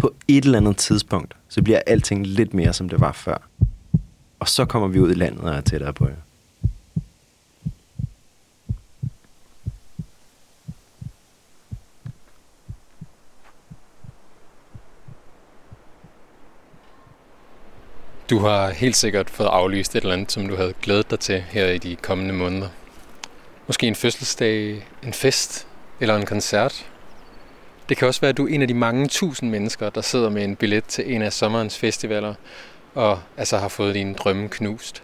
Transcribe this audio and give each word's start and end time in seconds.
På 0.00 0.14
et 0.28 0.44
eller 0.44 0.58
andet 0.58 0.76
tidspunkt, 0.76 1.36
så 1.48 1.62
bliver 1.62 1.80
alting 1.86 2.26
lidt 2.26 2.54
mere, 2.54 2.72
som 2.72 2.88
det 2.88 3.00
var 3.00 3.12
før. 3.12 3.48
Og 4.40 4.48
så 4.48 4.64
kommer 4.64 4.88
vi 4.88 5.00
ud 5.00 5.10
i 5.10 5.14
landet 5.14 5.40
og 5.40 5.54
er 5.54 5.60
tættere 5.60 5.92
på 5.92 6.08
jer. 6.08 6.14
Du 18.30 18.38
har 18.38 18.70
helt 18.70 18.96
sikkert 18.96 19.30
fået 19.30 19.46
aflyst 19.46 19.96
et 19.96 20.00
eller 20.00 20.12
andet, 20.12 20.32
som 20.32 20.48
du 20.48 20.56
havde 20.56 20.74
glædet 20.82 21.10
dig 21.10 21.20
til 21.20 21.40
her 21.40 21.66
i 21.66 21.78
de 21.78 21.96
kommende 21.96 22.34
måneder. 22.34 22.68
Måske 23.66 23.86
en 23.86 23.94
fødselsdag, 23.94 24.86
en 25.02 25.12
fest 25.12 25.66
eller 26.00 26.16
en 26.16 26.26
koncert. 26.26 26.86
Det 27.90 27.98
kan 27.98 28.08
også 28.08 28.20
være, 28.20 28.28
at 28.28 28.36
du 28.36 28.46
er 28.46 28.54
en 28.54 28.62
af 28.62 28.68
de 28.68 28.74
mange 28.74 29.08
tusind 29.08 29.50
mennesker, 29.50 29.90
der 29.90 30.00
sidder 30.00 30.30
med 30.30 30.44
en 30.44 30.56
billet 30.56 30.84
til 30.84 31.14
en 31.14 31.22
af 31.22 31.32
sommerens 31.32 31.78
festivaler, 31.78 32.34
og 32.94 33.20
altså 33.36 33.58
har 33.58 33.68
fået 33.68 33.94
din 33.94 34.14
drømme 34.14 34.48
knust. 34.48 35.02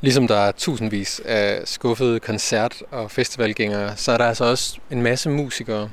Ligesom 0.00 0.28
der 0.28 0.36
er 0.36 0.52
tusindvis 0.52 1.20
af 1.24 1.60
skuffede 1.64 2.20
koncert- 2.20 2.82
og 2.90 3.10
festivalgængere, 3.10 3.96
så 3.96 4.12
er 4.12 4.18
der 4.18 4.24
altså 4.24 4.44
også 4.44 4.78
en 4.90 5.02
masse 5.02 5.30
musikere, 5.30 5.90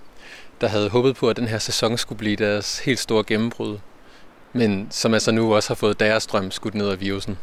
der 0.61 0.67
havde 0.67 0.89
håbet 0.89 1.15
på, 1.15 1.29
at 1.29 1.37
den 1.37 1.47
her 1.47 1.59
sæson 1.59 1.97
skulle 1.97 2.19
blive 2.19 2.35
deres 2.35 2.79
helt 2.79 2.99
store 2.99 3.23
gennembrud, 3.23 3.77
men 4.53 4.87
som 4.91 5.13
altså 5.13 5.31
nu 5.31 5.55
også 5.55 5.69
har 5.69 5.75
fået 5.75 5.99
deres 5.99 6.27
drøm 6.27 6.51
skudt 6.51 6.75
ned 6.75 6.89
af 6.89 6.99
virusen. 6.99 7.37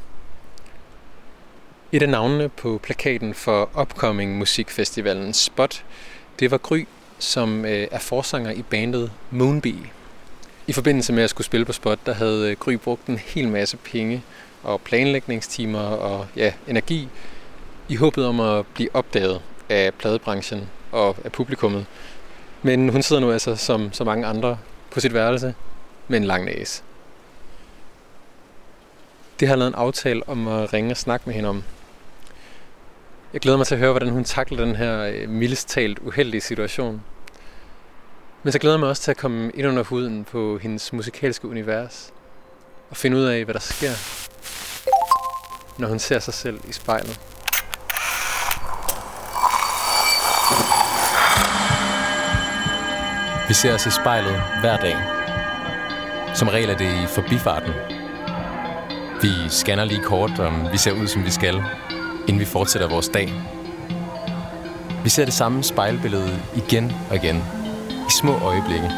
Et 1.92 2.02
af 2.02 2.08
navnene 2.08 2.48
på 2.48 2.80
plakaten 2.82 3.34
for 3.34 3.80
Upcoming 3.80 4.38
Musikfestivalen 4.38 5.32
Spot, 5.32 5.84
det 6.38 6.50
var 6.50 6.58
Gry, 6.58 6.84
som 7.20 7.64
øh, 7.64 7.88
er 7.90 7.98
forsanger 7.98 8.50
i 8.50 8.62
bandet 8.62 9.12
Moonbee. 9.30 9.90
I 10.66 10.72
forbindelse 10.72 11.12
med 11.12 11.22
at 11.22 11.30
skulle 11.30 11.44
spille 11.44 11.66
på 11.66 11.72
Spot, 11.72 11.98
der 12.06 12.14
havde 12.14 12.50
øh, 12.50 12.56
Gry 12.56 12.72
brugt 12.72 13.06
en 13.06 13.18
hel 13.18 13.48
masse 13.48 13.76
penge 13.76 14.22
og 14.62 14.80
planlægningstimer 14.80 15.80
og 15.80 16.26
ja, 16.36 16.52
energi 16.68 17.08
i 17.88 17.96
håbet 17.96 18.26
om 18.26 18.40
at 18.40 18.66
blive 18.66 18.88
opdaget 18.94 19.42
af 19.68 19.94
pladebranchen 19.94 20.68
og 20.92 21.16
af 21.24 21.32
publikummet. 21.32 21.86
Men 22.62 22.88
hun 22.88 23.02
sidder 23.02 23.22
nu 23.22 23.32
altså 23.32 23.56
som 23.56 23.92
så 23.92 24.04
mange 24.04 24.26
andre 24.26 24.58
på 24.90 25.00
sit 25.00 25.14
værelse 25.14 25.54
med 26.08 26.18
en 26.18 26.24
lang 26.24 26.44
næse. 26.44 26.82
Det 29.40 29.48
har 29.48 29.56
lavet 29.56 29.68
en 29.68 29.74
aftale 29.74 30.28
om 30.28 30.48
at 30.48 30.72
ringe 30.72 30.90
og 30.90 30.96
snakke 30.96 31.26
med 31.26 31.34
hende 31.34 31.48
om. 31.48 31.62
Jeg 33.32 33.40
glæder 33.40 33.58
mig 33.58 33.66
til 33.66 33.74
at 33.74 33.78
høre, 33.78 33.90
hvordan 33.90 34.08
hun 34.08 34.24
takler 34.24 34.64
den 34.64 34.76
her 34.76 35.00
øh, 35.02 35.28
mildest 35.28 35.68
talt 35.68 35.98
uheldige 35.98 36.40
situation. 36.40 37.02
Men 38.42 38.52
så 38.52 38.58
glæder 38.58 38.76
jeg 38.76 38.80
mig 38.80 38.88
også 38.88 39.02
til 39.02 39.10
at 39.10 39.16
komme 39.16 39.50
ind 39.54 39.68
under 39.68 39.82
huden 39.82 40.24
på 40.24 40.58
hendes 40.58 40.92
musikalske 40.92 41.48
univers. 41.48 42.12
Og 42.90 42.96
finde 42.96 43.16
ud 43.16 43.22
af, 43.22 43.44
hvad 43.44 43.54
der 43.54 43.60
sker, 43.60 43.90
når 45.78 45.88
hun 45.88 45.98
ser 45.98 46.18
sig 46.18 46.34
selv 46.34 46.60
i 46.68 46.72
spejlet. 46.72 47.20
Vi 53.48 53.54
ser 53.54 53.74
os 53.74 53.86
i 53.86 53.90
spejlet 53.90 54.42
hver 54.60 54.76
dag. 54.76 54.96
Som 56.34 56.48
regel 56.48 56.70
er 56.70 56.76
det 56.76 57.02
i 57.04 57.06
forbifarten. 57.06 57.72
Vi 59.22 59.48
scanner 59.48 59.84
lige 59.84 60.02
kort, 60.02 60.38
om 60.38 60.72
vi 60.72 60.78
ser 60.78 60.92
ud, 60.92 61.06
som 61.06 61.24
vi 61.24 61.30
skal, 61.30 61.62
inden 62.28 62.40
vi 62.40 62.44
fortsætter 62.44 62.88
vores 62.88 63.08
dag. 63.08 63.32
Vi 65.04 65.08
ser 65.08 65.24
det 65.24 65.34
samme 65.34 65.62
spejlbillede 65.62 66.42
igen 66.56 66.92
og 67.10 67.16
igen, 67.16 67.59
små 68.20 68.38
øjeblikke. 68.38 68.90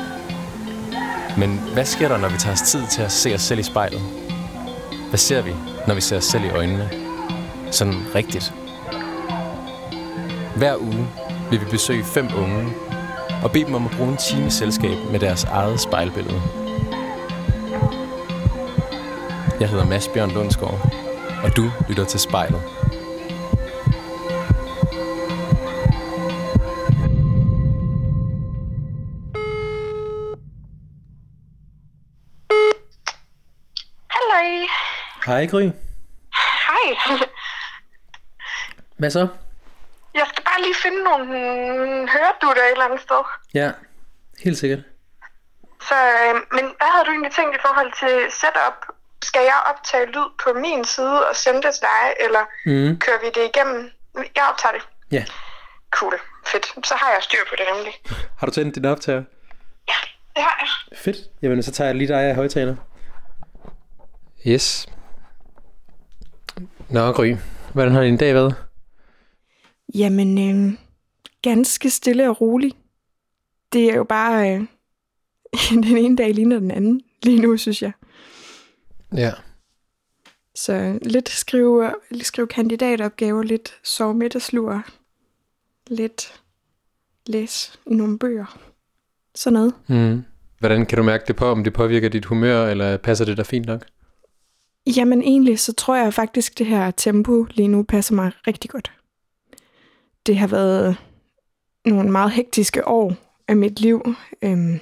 Men 1.39 1.61
hvad 1.73 1.85
sker 1.85 2.09
der, 2.09 2.17
når 2.17 2.29
vi 2.29 2.39
tager 2.39 2.53
os 2.53 2.63
tid 2.63 2.87
til 2.91 3.03
at 3.03 3.13
se 3.13 3.35
os 3.35 3.41
selv 3.41 3.61
i 3.61 3.63
spejlet? 3.63 4.01
Hvad 5.09 5.19
ser 5.19 5.43
vi, 5.43 5.55
når 5.87 5.95
vi 5.95 6.01
ser 6.01 6.17
os 6.17 6.25
selv 6.25 6.45
i 6.45 6.49
øjnene? 6.51 6.91
Sådan 7.71 7.95
rigtigt. 8.15 8.55
Hver 10.57 10.77
uge 10.77 11.09
vil 11.51 11.61
vi 11.61 11.65
besøge 11.71 12.05
fem 12.05 12.29
unge 12.37 12.73
og 13.43 13.53
bede 13.53 13.65
dem 13.65 13.75
om 13.75 13.87
at 13.87 13.91
bruge 13.97 14.11
en 14.11 14.17
time 14.17 14.51
selskab 14.51 14.97
med 15.11 15.21
deres 15.21 15.45
eget 15.45 15.81
spejlbillede. 15.81 16.43
Jeg 19.61 19.69
hedder 19.69 19.85
Mads 19.85 20.09
Bjørn 20.09 20.31
Lundsgaard, 20.31 20.93
og 21.45 21.57
du 21.57 21.71
lytter 21.89 22.05
til 22.05 22.21
spejlet. 22.21 22.63
Hej 35.33 35.47
Gry. 35.47 35.63
Hej. 36.69 36.87
Hvad 38.97 39.11
så? 39.11 39.29
Jeg 40.15 40.27
skal 40.33 40.45
bare 40.45 40.61
lige 40.63 40.75
finde 40.83 41.03
nogle 41.05 41.29
høredutter 42.15 42.63
et 42.65 42.71
eller 42.73 42.85
andet 42.85 43.01
sted. 43.01 43.23
Ja, 43.55 43.71
helt 44.45 44.59
sikkert. 44.59 44.79
Så, 45.89 45.95
øh, 45.95 46.35
men 46.57 46.65
hvad 46.79 46.89
havde 46.95 47.05
du 47.07 47.11
egentlig 47.11 47.33
tænkt 47.33 47.57
i 47.57 47.63
forhold 47.67 47.93
til 48.03 48.15
setup? 48.41 48.77
Skal 49.23 49.41
jeg 49.53 49.59
optage 49.71 50.07
lyd 50.07 50.29
på 50.45 50.49
min 50.65 50.85
side 50.85 51.29
og 51.29 51.37
sende 51.37 51.63
det 51.63 51.73
til 51.75 51.83
dig, 51.93 52.05
eller 52.25 52.43
Mm. 52.67 52.99
kører 52.99 53.21
vi 53.25 53.27
det 53.37 53.45
igennem? 53.55 53.91
Jeg 54.37 54.45
optager 54.51 54.73
det. 54.79 54.83
Ja. 55.17 55.25
Cool. 55.91 56.15
Fedt. 56.47 56.67
Så 56.87 56.95
har 56.97 57.09
jeg 57.15 57.23
styr 57.23 57.43
på 57.51 57.55
det 57.59 57.67
nemlig. 57.75 57.95
Har 58.39 58.47
du 58.47 58.53
tændt 58.53 58.75
din 58.75 58.85
optager? 58.85 59.23
Ja, 59.89 59.99
det 60.37 60.43
har 60.43 60.57
jeg. 60.61 60.99
Fedt. 60.99 61.17
Jamen, 61.43 61.63
så 61.63 61.73
tager 61.73 61.89
jeg 61.89 61.95
lige 61.97 62.09
dig 62.09 62.21
af 62.23 62.35
højtaler. 62.35 62.77
Yes. 64.47 64.87
Nå, 66.93 67.13
Gry. 67.13 67.35
Hvordan 67.73 67.93
har 67.93 68.03
din 68.03 68.17
dag 68.17 68.35
været? 68.35 68.55
Jamen, 69.95 70.39
øh, 70.39 70.73
ganske 71.43 71.91
stille 71.91 72.31
og 72.31 72.41
rolig. 72.41 72.73
Det 73.73 73.91
er 73.91 73.97
jo 73.97 74.05
bare 74.05 74.55
øh, 74.55 74.65
den 75.85 75.97
ene 75.97 76.17
dag 76.17 76.35
ligner 76.35 76.59
den 76.59 76.71
anden 76.71 77.03
lige 77.23 77.41
nu, 77.41 77.57
synes 77.57 77.83
jeg. 77.83 77.93
Ja. 79.17 79.31
Så 80.55 80.99
lidt 81.03 81.29
skrive, 81.29 81.95
lidt 82.11 82.27
skrive 82.27 82.47
kandidatopgaver, 82.47 83.43
lidt 83.43 83.75
sove 83.85 84.15
middagslur, 84.15 84.85
lidt 85.87 86.41
læse 87.27 87.79
i 87.87 87.95
nogle 87.95 88.19
bøger. 88.19 88.59
Sådan 89.35 89.53
noget. 89.53 89.75
Mm. 89.87 90.25
Hvordan 90.59 90.87
kan 90.87 90.99
du 90.99 91.05
mærke 91.05 91.25
det 91.27 91.37
på, 91.37 91.47
om 91.47 91.65
det 91.65 91.73
påvirker 91.73 92.09
dit 92.09 92.25
humør, 92.25 92.67
eller 92.67 92.97
passer 92.97 93.25
det 93.25 93.37
der 93.37 93.45
fint 93.45 93.67
nok? 93.67 93.87
Jamen 94.87 95.23
egentlig, 95.23 95.59
så 95.59 95.73
tror 95.73 95.97
jeg 95.97 96.15
faktisk, 96.15 96.59
det 96.59 96.67
her 96.67 96.91
tempo 96.91 97.47
lige 97.51 97.69
nu 97.69 97.83
passer 97.83 98.15
mig 98.15 98.33
rigtig 98.47 98.71
godt. 98.71 98.93
Det 100.27 100.37
har 100.37 100.47
været 100.47 100.97
nogle 101.85 102.11
meget 102.11 102.31
hektiske 102.31 102.89
år 102.89 103.15
af 103.49 103.57
mit 103.57 103.81
liv. 103.81 104.15
Øhm, 104.43 104.81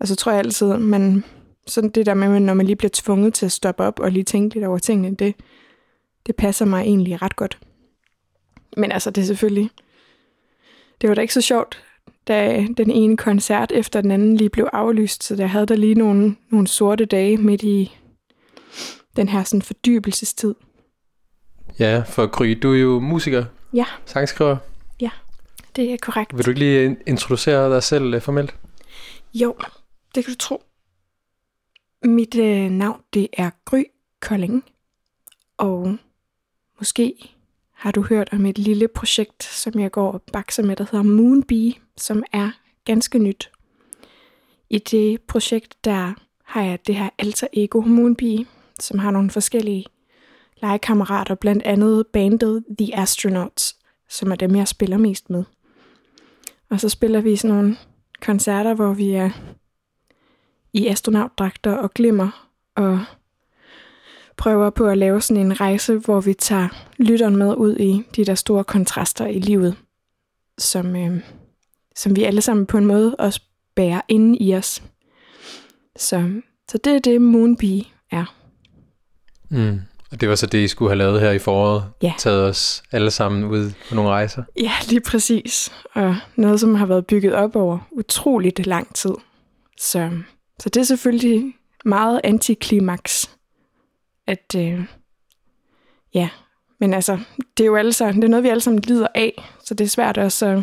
og 0.00 0.08
så 0.08 0.16
tror 0.16 0.32
jeg 0.32 0.38
altid, 0.38 0.76
man, 0.76 1.24
sådan 1.66 1.90
det 1.90 2.06
der 2.06 2.14
med, 2.14 2.40
når 2.40 2.54
man 2.54 2.66
lige 2.66 2.76
bliver 2.76 2.90
tvunget 2.94 3.34
til 3.34 3.46
at 3.46 3.52
stoppe 3.52 3.82
op 3.84 4.00
og 4.00 4.12
lige 4.12 4.24
tænke 4.24 4.54
lidt 4.54 4.64
over 4.64 4.78
tingene, 4.78 5.16
det, 5.16 5.34
det 6.26 6.36
passer 6.36 6.64
mig 6.64 6.82
egentlig 6.82 7.22
ret 7.22 7.36
godt. 7.36 7.58
Men 8.76 8.92
altså, 8.92 9.10
det 9.10 9.22
er 9.22 9.26
selvfølgelig... 9.26 9.70
Det 11.00 11.08
var 11.08 11.14
da 11.14 11.20
ikke 11.20 11.34
så 11.34 11.40
sjovt, 11.40 11.84
da 12.28 12.66
den 12.76 12.90
ene 12.90 13.16
koncert 13.16 13.72
efter 13.72 14.00
den 14.00 14.10
anden 14.10 14.36
lige 14.36 14.50
blev 14.50 14.68
aflyst, 14.72 15.24
så 15.24 15.36
der 15.36 15.46
havde 15.46 15.66
der 15.66 15.76
lige 15.76 15.94
nogle, 15.94 16.36
nogle 16.50 16.66
sorte 16.66 17.04
dage 17.04 17.36
midt 17.36 17.62
i 17.62 17.96
den 19.16 19.28
her 19.28 19.44
sådan 19.44 19.62
fordybelsestid. 19.62 20.54
Ja, 21.78 22.02
for 22.06 22.26
Gry, 22.26 22.58
du 22.62 22.72
er 22.72 22.78
jo 22.78 23.00
musiker, 23.00 23.44
Ja, 23.72 23.84
sangskriver. 24.06 24.56
det 25.76 25.92
er 25.92 25.96
korrekt. 26.02 26.36
Vil 26.36 26.44
du 26.44 26.50
ikke 26.50 26.58
lige 26.58 26.96
introducere 27.06 27.74
dig 27.74 27.82
selv 27.82 28.14
øh, 28.14 28.20
formelt? 28.22 28.54
Jo, 29.34 29.56
det 30.14 30.24
kan 30.24 30.32
du 30.34 30.38
tro. 30.38 30.62
Mit 32.04 32.34
øh, 32.38 32.70
navn, 32.70 33.00
det 33.14 33.28
er 33.32 33.50
Gry 33.64 33.82
Kolding. 34.20 34.64
Og 35.56 35.96
måske 36.78 37.14
har 37.72 37.90
du 37.90 38.02
hørt 38.02 38.28
om 38.32 38.46
et 38.46 38.58
lille 38.58 38.88
projekt, 38.88 39.42
som 39.44 39.80
jeg 39.80 39.90
går 39.90 40.12
og 40.12 40.22
bakser 40.32 40.62
med, 40.62 40.76
der 40.76 40.84
hedder 40.90 41.02
Moonbee, 41.02 41.74
som 41.96 42.22
er 42.32 42.50
ganske 42.84 43.18
nyt. 43.18 43.50
I 44.70 44.78
det 44.78 45.20
projekt, 45.22 45.84
der 45.84 46.12
har 46.44 46.62
jeg 46.62 46.78
det 46.86 46.94
her 46.94 47.08
alter 47.18 47.46
ego 47.52 47.80
Moonbee, 47.80 48.46
som 48.80 48.98
har 48.98 49.10
nogle 49.10 49.30
forskellige 49.30 49.84
legekammerater, 50.62 51.34
blandt 51.34 51.62
andet 51.62 52.06
bandet 52.06 52.64
The 52.78 52.98
Astronauts, 52.98 53.76
som 54.08 54.32
er 54.32 54.36
dem, 54.36 54.56
jeg 54.56 54.68
spiller 54.68 54.96
mest 54.96 55.30
med. 55.30 55.44
Og 56.70 56.80
så 56.80 56.88
spiller 56.88 57.20
vi 57.20 57.36
sådan 57.36 57.56
nogle 57.56 57.76
koncerter, 58.22 58.74
hvor 58.74 58.92
vi 58.92 59.10
er 59.10 59.30
i 60.72 60.86
astronautdragter 60.86 61.72
og 61.72 61.94
glimmer, 61.94 62.48
og 62.74 63.00
prøver 64.36 64.70
på 64.70 64.86
at 64.86 64.98
lave 64.98 65.20
sådan 65.20 65.46
en 65.46 65.60
rejse, 65.60 65.98
hvor 65.98 66.20
vi 66.20 66.34
tager 66.34 66.68
lytteren 66.98 67.36
med 67.36 67.54
ud 67.54 67.76
i 67.76 68.02
de 68.16 68.24
der 68.24 68.34
store 68.34 68.64
kontraster 68.64 69.26
i 69.26 69.38
livet, 69.38 69.76
som, 70.58 70.96
øh, 70.96 71.20
som 71.96 72.16
vi 72.16 72.24
alle 72.24 72.40
sammen 72.40 72.66
på 72.66 72.78
en 72.78 72.86
måde 72.86 73.16
også 73.18 73.40
bærer 73.74 74.00
inde 74.08 74.38
i 74.38 74.54
os. 74.54 74.82
Så, 75.96 76.40
så 76.70 76.78
det 76.78 76.92
er 76.92 76.98
det, 76.98 77.22
Moonbee. 77.22 77.84
Mm. 79.48 79.80
Og 80.12 80.20
det 80.20 80.28
var 80.28 80.34
så 80.34 80.46
det, 80.46 80.58
I 80.58 80.68
skulle 80.68 80.90
have 80.90 80.98
lavet 80.98 81.20
her 81.20 81.30
i 81.30 81.38
foråret? 81.38 81.84
Ja. 82.02 82.12
Taget 82.18 82.44
os 82.44 82.82
alle 82.92 83.10
sammen 83.10 83.44
ud 83.44 83.72
på 83.88 83.94
nogle 83.94 84.10
rejser? 84.10 84.42
Ja, 84.60 84.72
lige 84.88 85.00
præcis. 85.00 85.72
Og 85.94 86.16
noget, 86.36 86.60
som 86.60 86.74
har 86.74 86.86
været 86.86 87.06
bygget 87.06 87.34
op 87.34 87.56
over 87.56 87.78
utroligt 87.90 88.66
lang 88.66 88.94
tid. 88.94 89.14
Så, 89.78 90.10
så 90.58 90.68
det 90.68 90.80
er 90.80 90.84
selvfølgelig 90.84 91.54
meget 91.84 92.20
antiklimaks, 92.24 93.30
at 94.26 94.54
øh, 94.56 94.84
ja, 96.14 96.28
men 96.80 96.94
altså, 96.94 97.18
det 97.56 97.64
er 97.64 97.66
jo 97.66 97.76
alle 97.76 97.92
sammen, 97.92 98.22
det 98.22 98.24
er 98.24 98.30
noget, 98.30 98.44
vi 98.44 98.48
alle 98.48 98.60
sammen 98.60 98.82
lider 98.82 99.08
af, 99.14 99.50
så 99.64 99.74
det 99.74 99.84
er 99.84 99.88
svært 99.88 100.18
også 100.18 100.46
at, 100.46 100.62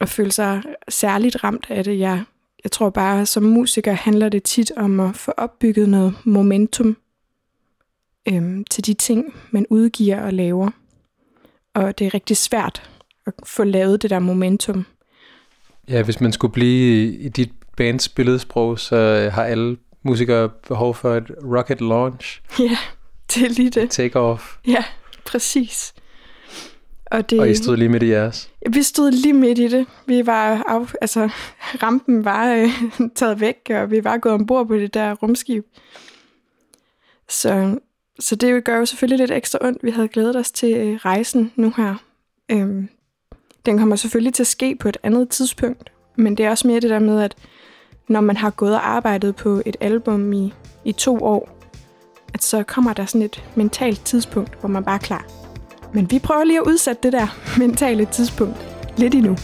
at 0.00 0.08
føle 0.08 0.32
sig 0.32 0.62
særligt 0.88 1.44
ramt 1.44 1.66
af 1.68 1.84
det. 1.84 1.98
Jeg, 1.98 2.24
jeg 2.64 2.72
tror 2.72 2.90
bare, 2.90 3.26
som 3.26 3.42
musiker 3.42 3.92
handler 3.92 4.28
det 4.28 4.42
tit 4.42 4.72
om 4.76 5.00
at 5.00 5.16
få 5.16 5.32
opbygget 5.36 5.88
noget 5.88 6.14
momentum 6.24 6.96
øhm, 8.28 8.64
til 8.64 8.86
de 8.86 8.94
ting, 8.94 9.34
man 9.50 9.66
udgiver 9.70 10.20
og 10.20 10.32
laver. 10.32 10.70
Og 11.74 11.98
det 11.98 12.06
er 12.06 12.14
rigtig 12.14 12.36
svært 12.36 12.90
at 13.26 13.32
få 13.44 13.64
lavet 13.64 14.02
det 14.02 14.10
der 14.10 14.18
momentum. 14.18 14.86
Ja, 15.88 16.02
hvis 16.02 16.20
man 16.20 16.32
skulle 16.32 16.52
blive 16.52 17.12
i 17.14 17.28
dit 17.28 17.52
bands 17.76 18.08
billedsprog, 18.08 18.78
så 18.78 18.96
øh, 18.96 19.32
har 19.32 19.44
alle 19.44 19.76
musikere 20.02 20.48
behov 20.48 20.94
for 20.94 21.14
et 21.14 21.30
rocket 21.44 21.80
launch. 21.80 22.40
Ja, 22.58 22.78
det 23.34 23.42
er 23.42 23.48
lige 23.48 23.70
det. 23.70 23.90
Take 23.90 24.18
off. 24.18 24.56
Ja, 24.66 24.84
præcis. 25.26 25.94
Og, 27.06 27.30
det, 27.30 27.40
Og 27.40 27.50
I 27.50 27.54
stod 27.54 27.76
lige 27.76 27.88
midt 27.88 28.02
i 28.02 28.10
jeres. 28.10 28.50
Vi 28.70 28.82
stod 28.82 29.10
lige 29.10 29.32
midt 29.32 29.58
i 29.58 29.68
det. 29.68 29.86
Vi 30.06 30.26
var 30.26 30.62
af, 30.68 30.94
altså, 31.00 31.30
rampen 31.82 32.24
var 32.24 32.54
øh, 32.54 32.68
taget 33.16 33.40
væk, 33.40 33.70
og 33.70 33.90
vi 33.90 34.04
var 34.04 34.18
gået 34.18 34.34
ombord 34.34 34.66
på 34.66 34.74
det 34.74 34.94
der 34.94 35.14
rumskib. 35.14 35.64
Så, 37.28 37.78
så 38.20 38.36
det 38.36 38.64
gør 38.64 38.78
jo 38.78 38.86
selvfølgelig 38.86 39.18
lidt 39.18 39.30
ekstra 39.30 39.58
ondt. 39.62 39.84
Vi 39.84 39.90
havde 39.90 40.08
glædet 40.08 40.36
os 40.36 40.50
til 40.50 40.76
øh, 40.76 40.96
rejsen 40.96 41.52
nu 41.56 41.72
her. 41.76 41.94
Øhm, 42.48 42.88
den 43.66 43.78
kommer 43.78 43.96
selvfølgelig 43.96 44.34
til 44.34 44.42
at 44.42 44.46
ske 44.46 44.76
på 44.76 44.88
et 44.88 44.96
andet 45.02 45.28
tidspunkt, 45.28 45.92
men 46.16 46.36
det 46.36 46.46
er 46.46 46.50
også 46.50 46.66
mere 46.66 46.80
det 46.80 46.90
der 46.90 46.98
med, 46.98 47.22
at 47.22 47.36
når 48.08 48.20
man 48.20 48.36
har 48.36 48.50
gået 48.50 48.74
og 48.74 48.88
arbejdet 48.88 49.36
på 49.36 49.62
et 49.66 49.76
album 49.80 50.32
i, 50.32 50.52
i 50.84 50.92
to 50.92 51.18
år, 51.24 51.58
at 52.34 52.44
så 52.44 52.62
kommer 52.62 52.92
der 52.92 53.06
sådan 53.06 53.22
et 53.22 53.44
mentalt 53.54 54.04
tidspunkt, 54.04 54.60
hvor 54.60 54.68
man 54.68 54.84
bare 54.84 54.94
er 54.94 54.98
klar. 54.98 55.26
Men 55.94 56.10
vi 56.10 56.18
prøver 56.18 56.44
lige 56.44 56.58
at 56.58 56.66
udsætte 56.66 57.02
det 57.02 57.12
der 57.12 57.58
mentale 57.58 58.04
tidspunkt 58.04 58.56
lidt 58.96 59.14
endnu. 59.14 59.36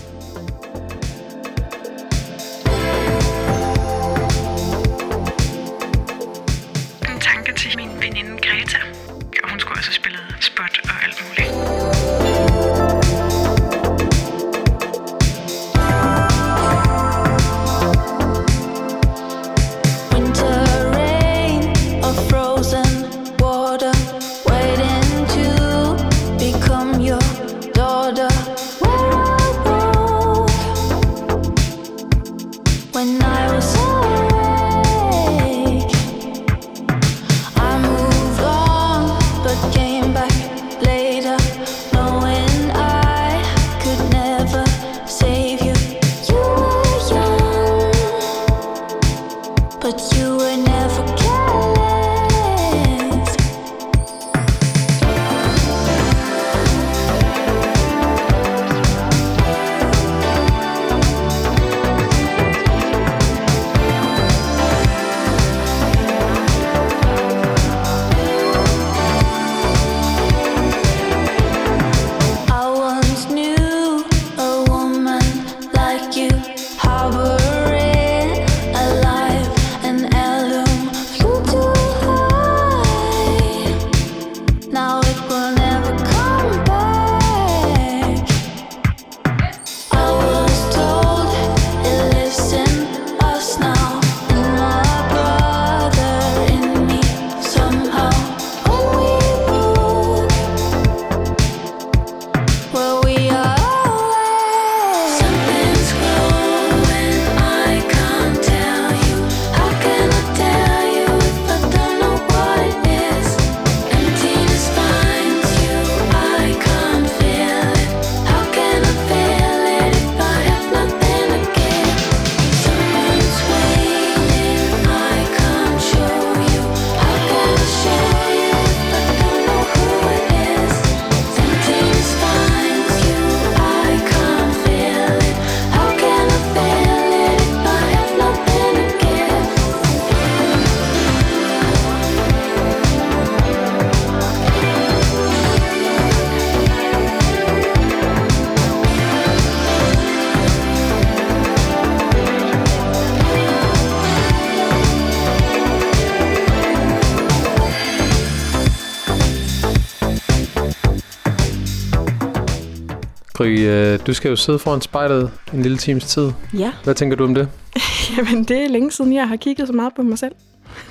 Gry, 163.41 163.59
øh, 163.59 163.99
du 164.07 164.15
skal 164.15 164.29
jo 164.29 164.37
sidde 164.37 164.59
foran 164.59 164.81
spejlet 164.81 165.31
en 165.55 165.63
lille 165.63 165.79
times 165.79 166.05
tid. 166.05 166.33
Ja, 166.59 166.73
Hvad 166.85 166.95
tænker 166.95 167.17
du 167.17 167.25
om 167.25 167.35
det? 167.35 167.49
jamen 168.17 168.45
det 168.45 168.57
er 168.65 168.69
længe 168.69 168.91
siden, 168.93 169.13
jeg 169.13 169.29
har 169.29 169.37
kigget 169.37 169.67
så 169.67 169.73
meget 169.73 169.93
på 169.97 170.03
mig 170.03 170.19
selv. 170.19 170.35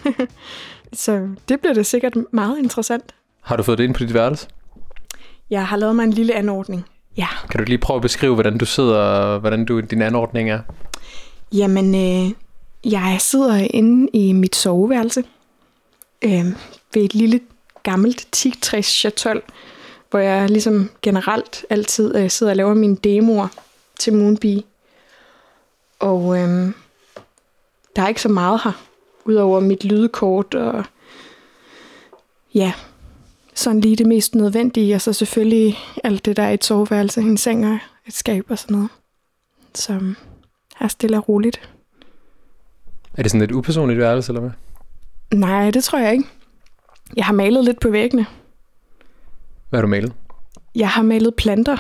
så 0.94 1.28
det 1.50 1.60
bliver 1.60 1.74
da 1.74 1.84
sikkert 1.84 2.14
meget 2.32 2.58
interessant. 2.58 3.04
Har 3.42 3.56
du 3.56 3.64
fået 3.64 3.78
det 3.78 3.84
ind 3.84 3.94
på 3.94 4.00
dit 4.00 4.14
værelse? 4.14 4.48
Jeg 5.50 5.68
har 5.68 5.78
lavet 5.78 5.96
mig 5.96 6.04
en 6.04 6.12
lille 6.14 6.34
anordning. 6.36 6.86
Ja, 7.18 7.28
Kan 7.52 7.58
du 7.60 7.64
lige 7.64 7.78
prøve 7.78 7.96
at 7.96 8.02
beskrive, 8.02 8.34
hvordan 8.34 8.58
du 8.58 8.66
sidder, 8.66 8.98
og 8.98 9.40
hvordan 9.40 9.66
du, 9.66 9.80
din 9.80 10.02
anordning 10.02 10.50
er? 10.50 10.60
Jamen, 11.54 11.96
øh, 11.96 12.32
Jeg 12.92 13.18
sidder 13.20 13.68
inde 13.74 14.10
i 14.14 14.32
mit 14.34 14.56
soveværelse 14.56 15.24
øh, 16.22 16.46
ved 16.94 17.04
et 17.04 17.14
lille 17.16 17.40
gammelt 17.84 18.28
teaktræs 18.32 18.86
chatol, 18.86 19.42
hvor 20.10 20.20
jeg 20.20 20.50
ligesom 20.50 20.90
generelt 21.02 21.66
altid 21.70 22.16
øh, 22.16 22.30
sidder 22.30 22.52
og 22.52 22.56
laver 22.58 22.74
mine 22.74 22.96
demoer 22.96 23.48
til 24.00 24.14
Moonbee. 24.14 24.64
Og 26.00 26.38
øh, 26.38 26.74
der 27.96 28.02
er 28.02 28.08
ikke 28.08 28.22
så 28.22 28.30
meget 28.30 28.62
her, 28.64 28.86
udover 29.26 29.60
mit 29.60 29.84
lydkort 29.84 30.56
og 30.56 30.84
ja, 32.54 32.74
sådan 33.54 33.82
lige 33.82 33.96
det 33.96 34.08
mest 34.08 34.36
nødvendige, 34.36 34.96
og 34.96 35.02
så 35.02 35.14
selvfølgelig 35.14 35.78
alt 36.04 36.26
det, 36.26 36.38
der 36.38 36.44
er 36.44 36.50
i 36.50 36.54
et 36.54 36.66
soveværelse, 36.66 37.22
en 37.22 37.38
seng 37.38 37.68
og 37.68 37.80
et 38.08 38.14
skab 38.14 38.46
og 38.52 38.60
sådan 38.60 38.76
noget. 38.76 38.90
Så 39.76 40.14
her 40.80 40.88
stille 40.88 41.18
og 41.18 41.30
roligt. 41.30 41.70
Er 43.18 43.22
det 43.24 43.32
sådan 43.32 43.42
et 43.42 43.52
upersonligt 43.52 44.00
værelse, 44.00 44.32
eller 44.32 44.42
hvad? 44.42 44.52
Nej, 45.40 45.72
det 45.72 45.84
tror 45.84 46.00
jeg 46.00 46.12
ikke. 46.12 46.26
Jeg 47.16 47.26
har 47.26 47.34
malet 47.34 47.66
lidt 47.66 47.80
på 47.80 47.90
væggene. 47.90 48.26
Hvad 49.70 49.78
har 49.78 49.82
du 49.82 49.88
malet? 49.88 50.14
Jeg 50.76 50.90
har 50.90 51.02
malet 51.02 51.36
planter. 51.36 51.78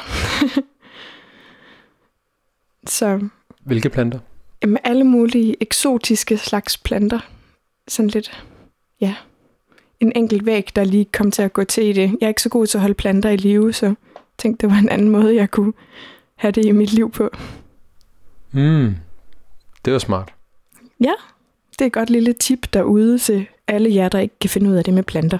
så 2.87 3.29
Hvilke 3.65 3.89
planter? 3.89 4.19
jamen, 4.61 4.77
alle 4.83 5.03
mulige 5.03 5.55
eksotiske 5.61 6.37
slags 6.37 6.77
planter. 6.77 7.19
Sådan 7.87 8.09
lidt, 8.09 8.43
ja, 9.01 9.15
en 9.99 10.11
enkelt 10.15 10.45
væg, 10.45 10.69
der 10.75 10.83
lige 10.83 11.05
kom 11.05 11.31
til 11.31 11.41
at 11.41 11.53
gå 11.53 11.63
til 11.63 11.83
i 11.83 11.93
det. 11.93 12.17
Jeg 12.21 12.25
er 12.25 12.27
ikke 12.27 12.41
så 12.41 12.49
god 12.49 12.67
til 12.67 12.77
at 12.77 12.81
holde 12.81 12.93
planter 12.93 13.29
i 13.29 13.37
live, 13.37 13.73
så 13.73 13.95
tænkte, 14.37 14.67
det 14.67 14.73
var 14.73 14.79
en 14.79 14.89
anden 14.89 15.09
måde, 15.09 15.35
jeg 15.35 15.51
kunne 15.51 15.73
have 16.35 16.51
det 16.51 16.65
i 16.65 16.71
mit 16.71 16.93
liv 16.93 17.11
på. 17.11 17.29
Mm. 18.51 18.95
Det 19.85 19.93
var 19.93 19.99
smart. 19.99 20.33
Ja, 20.99 21.13
det 21.71 21.81
er 21.81 21.85
et 21.85 21.93
godt 21.93 22.09
lille 22.09 22.33
tip 22.33 22.73
derude 22.73 23.19
til 23.19 23.47
alle 23.67 23.95
jer, 23.95 24.09
der 24.09 24.19
ikke 24.19 24.39
kan 24.41 24.49
finde 24.49 24.69
ud 24.69 24.75
af 24.75 24.83
det 24.83 24.93
med 24.93 25.03
planter. 25.03 25.37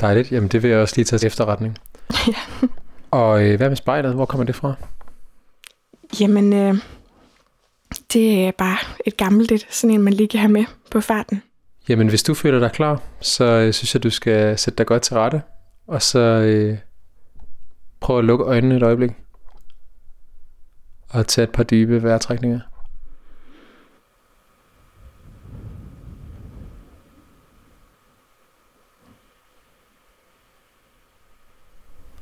Dejligt. 0.00 0.32
Jamen, 0.32 0.48
det 0.48 0.62
vil 0.62 0.70
jeg 0.70 0.78
også 0.78 0.96
lige 0.96 1.04
tage 1.04 1.18
til 1.18 1.26
efterretning. 1.26 1.78
Ja. 2.28 2.66
Og 3.10 3.44
øh, 3.44 3.56
hvad 3.56 3.68
med 3.68 3.76
spejlet? 3.76 4.14
Hvor 4.14 4.24
kommer 4.24 4.44
det 4.44 4.54
fra? 4.54 4.74
Jamen, 6.20 6.52
øh, 6.52 6.74
det 8.12 8.46
er 8.46 8.50
bare 8.58 8.76
et 9.06 9.16
gammelt 9.16 9.52
et, 9.52 9.66
sådan 9.70 9.94
en, 9.94 10.02
man 10.02 10.12
lige 10.12 10.28
kan 10.28 10.40
have 10.40 10.52
med 10.52 10.64
på 10.90 11.00
farten. 11.00 11.42
Jamen, 11.88 12.08
hvis 12.08 12.22
du 12.22 12.34
føler 12.34 12.58
dig 12.58 12.72
klar, 12.72 13.02
så 13.20 13.44
øh, 13.44 13.72
synes 13.72 13.94
jeg, 13.94 14.02
du 14.02 14.10
skal 14.10 14.58
sætte 14.58 14.78
dig 14.78 14.86
godt 14.86 15.02
til 15.02 15.16
rette. 15.16 15.42
Og 15.86 16.02
så 16.02 16.18
øh, 16.18 16.78
prøv 18.00 18.18
at 18.18 18.24
lukke 18.24 18.44
øjnene 18.44 18.76
et 18.76 18.82
øjeblik. 18.82 19.10
Og 21.08 21.26
tage 21.26 21.42
et 21.42 21.52
par 21.52 21.62
dybe 21.62 22.02
vejrtrækninger. 22.02 22.60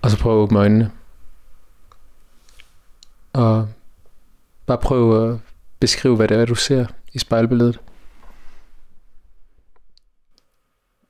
Og 0.03 0.11
så 0.11 0.19
prøv 0.19 0.33
at 0.33 0.43
åbne 0.43 0.59
øjnene. 0.59 0.93
Og 3.33 3.69
bare 4.67 4.79
prøv 4.79 5.33
at 5.33 5.41
beskrive, 5.81 6.17
hvad 6.17 6.29
det 6.29 6.37
er, 6.37 6.45
du 6.45 6.55
ser 6.55 6.87
i 7.13 7.19
spejlbilledet. 7.19 7.81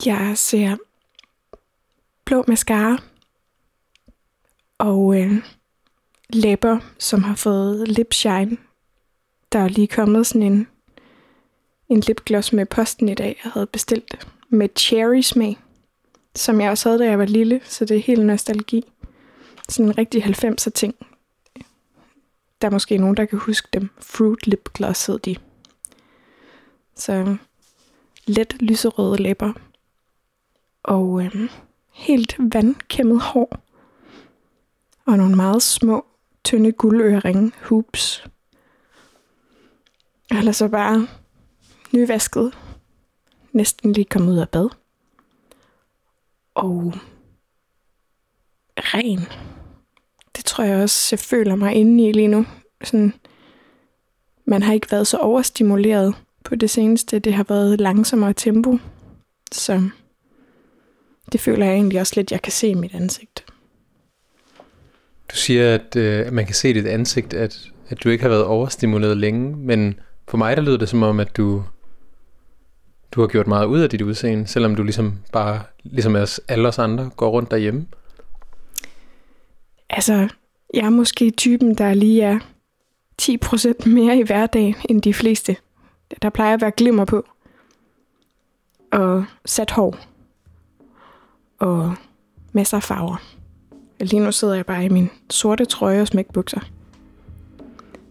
Jeg 0.06 0.32
ser 0.38 0.76
blå 2.24 2.44
mascara 2.48 2.98
og 4.78 5.20
øh, 5.20 5.32
læber, 6.28 6.78
som 6.98 7.22
har 7.22 7.34
fået 7.34 7.88
lip 7.88 8.12
shine. 8.12 8.56
Der 9.52 9.58
er 9.58 9.68
lige 9.68 9.88
kommet 9.88 10.26
sådan 10.26 10.42
en, 10.42 10.68
en 11.88 12.00
lipgloss 12.00 12.52
med 12.52 12.66
posten 12.66 13.08
i 13.08 13.14
dag, 13.14 13.40
jeg 13.44 13.52
havde 13.52 13.66
bestilt 13.66 14.28
med 14.48 14.68
cherry 14.78 15.20
smag, 15.20 15.58
som 16.34 16.60
jeg 16.60 16.70
også 16.70 16.88
havde, 16.88 16.98
da 16.98 17.04
jeg 17.04 17.18
var 17.18 17.24
lille, 17.24 17.60
så 17.64 17.84
det 17.84 17.96
er 17.96 18.00
helt 18.00 18.26
nostalgi. 18.26 18.92
Sådan 19.68 19.86
en 19.86 19.98
rigtig 19.98 20.24
90'er 20.24 20.70
ting. 20.70 20.94
Der 22.60 22.68
er 22.68 22.70
måske 22.70 22.98
nogen, 22.98 23.16
der 23.16 23.24
kan 23.24 23.38
huske 23.38 23.68
dem. 23.72 23.90
Fruit 23.98 24.46
lip 24.46 24.68
gloss 24.74 25.06
hed 25.06 25.18
de. 25.18 25.36
Så 26.96 27.36
let 28.26 28.56
lyserøde 28.60 29.22
læber 29.22 29.52
og 30.82 31.24
øhm, 31.24 31.48
helt 31.92 32.36
vandkæmmet 32.38 33.20
hår. 33.20 33.58
Og 35.06 35.16
nogle 35.16 35.36
meget 35.36 35.62
små, 35.62 36.06
tynde 36.44 36.72
guldøreringe, 36.72 37.52
hoops. 37.62 38.24
Eller 40.30 40.52
så 40.52 40.68
bare 40.68 41.08
nyvasket. 41.92 42.58
Næsten 43.52 43.92
lige 43.92 44.04
kommet 44.04 44.32
ud 44.32 44.38
af 44.38 44.48
bad. 44.48 44.81
Og 46.54 46.94
ren. 48.76 49.20
Det 50.36 50.44
tror 50.44 50.64
jeg 50.64 50.82
også, 50.82 51.08
jeg 51.10 51.18
føler 51.18 51.54
mig 51.54 51.74
inde 51.74 52.08
i 52.08 52.12
lige 52.12 52.28
nu. 52.28 52.46
Sådan, 52.84 53.14
man 54.44 54.62
har 54.62 54.72
ikke 54.72 54.90
været 54.90 55.06
så 55.06 55.16
overstimuleret 55.16 56.14
på 56.44 56.54
det 56.54 56.70
seneste. 56.70 57.18
Det 57.18 57.34
har 57.34 57.44
været 57.48 57.80
langsommere 57.80 58.32
tempo. 58.32 58.78
Så 59.52 59.90
det 61.32 61.40
føler 61.40 61.66
jeg 61.66 61.74
egentlig 61.74 62.00
også 62.00 62.12
lidt, 62.16 62.32
jeg 62.32 62.42
kan 62.42 62.52
se 62.52 62.68
i 62.68 62.74
mit 62.74 62.94
ansigt. 62.94 63.44
Du 65.30 65.36
siger, 65.36 65.74
at 65.74 65.96
øh, 65.96 66.32
man 66.32 66.46
kan 66.46 66.54
se 66.54 66.70
i 66.70 66.72
dit 66.72 66.86
ansigt, 66.86 67.34
at, 67.34 67.58
at 67.88 68.04
du 68.04 68.08
ikke 68.08 68.22
har 68.22 68.28
været 68.28 68.44
overstimuleret 68.44 69.16
længe, 69.16 69.56
men 69.56 70.00
for 70.28 70.36
mig 70.36 70.56
der 70.56 70.62
lyder 70.62 70.76
det 70.76 70.88
som 70.88 71.02
om, 71.02 71.20
at 71.20 71.36
du, 71.36 71.64
du 73.12 73.20
har 73.20 73.28
gjort 73.28 73.46
meget 73.46 73.66
ud 73.66 73.80
af 73.80 73.90
dit 73.90 74.02
udseende, 74.02 74.46
selvom 74.46 74.76
du 74.76 74.82
ligesom 74.82 75.18
bare, 75.32 75.62
ligesom 75.84 76.14
os, 76.14 76.40
alle 76.48 76.68
os 76.68 76.78
andre, 76.78 77.10
går 77.16 77.30
rundt 77.30 77.50
derhjemme. 77.50 77.86
Altså, 79.90 80.28
jeg 80.74 80.84
er 80.84 80.90
måske 80.90 81.30
typen, 81.30 81.74
der 81.74 81.94
lige 81.94 82.22
er 82.22 82.38
10% 83.22 83.88
mere 83.88 84.18
i 84.18 84.22
hverdagen 84.22 84.74
end 84.88 85.02
de 85.02 85.14
fleste. 85.14 85.56
Der 86.22 86.30
plejer 86.30 86.54
at 86.54 86.60
være 86.60 86.70
glimmer 86.70 87.04
på. 87.04 87.26
Og 88.92 89.24
sat 89.44 89.70
hår. 89.70 89.96
Og 91.58 91.94
masser 92.52 92.76
af 92.76 92.82
farver. 92.82 93.16
Lige 94.00 94.20
nu 94.20 94.32
sidder 94.32 94.54
jeg 94.54 94.66
bare 94.66 94.84
i 94.84 94.88
min 94.88 95.10
sorte 95.30 95.64
trøje 95.64 96.00
og 96.00 96.06
smækbukser. 96.06 96.60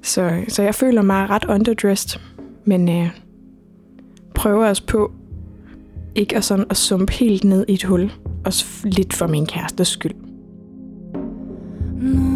Så, 0.01 0.43
så 0.48 0.63
jeg 0.63 0.75
føler 0.75 1.01
mig 1.01 1.29
ret 1.29 1.46
underdressed. 1.46 2.20
Men 2.65 2.89
øh, 2.89 3.10
prøver 4.35 4.69
os 4.69 4.81
på 4.81 5.11
ikke 6.15 6.38
at, 6.38 6.43
sådan 6.43 6.65
at 6.69 6.77
sumpe 6.77 7.13
helt 7.13 7.43
ned 7.43 7.65
i 7.67 7.73
et 7.73 7.83
hul. 7.83 8.11
Også 8.45 8.65
lidt 8.83 9.13
for 9.13 9.27
min 9.27 9.45
kærestes 9.45 9.88
skyld. 9.88 10.15
Mm. 12.01 12.30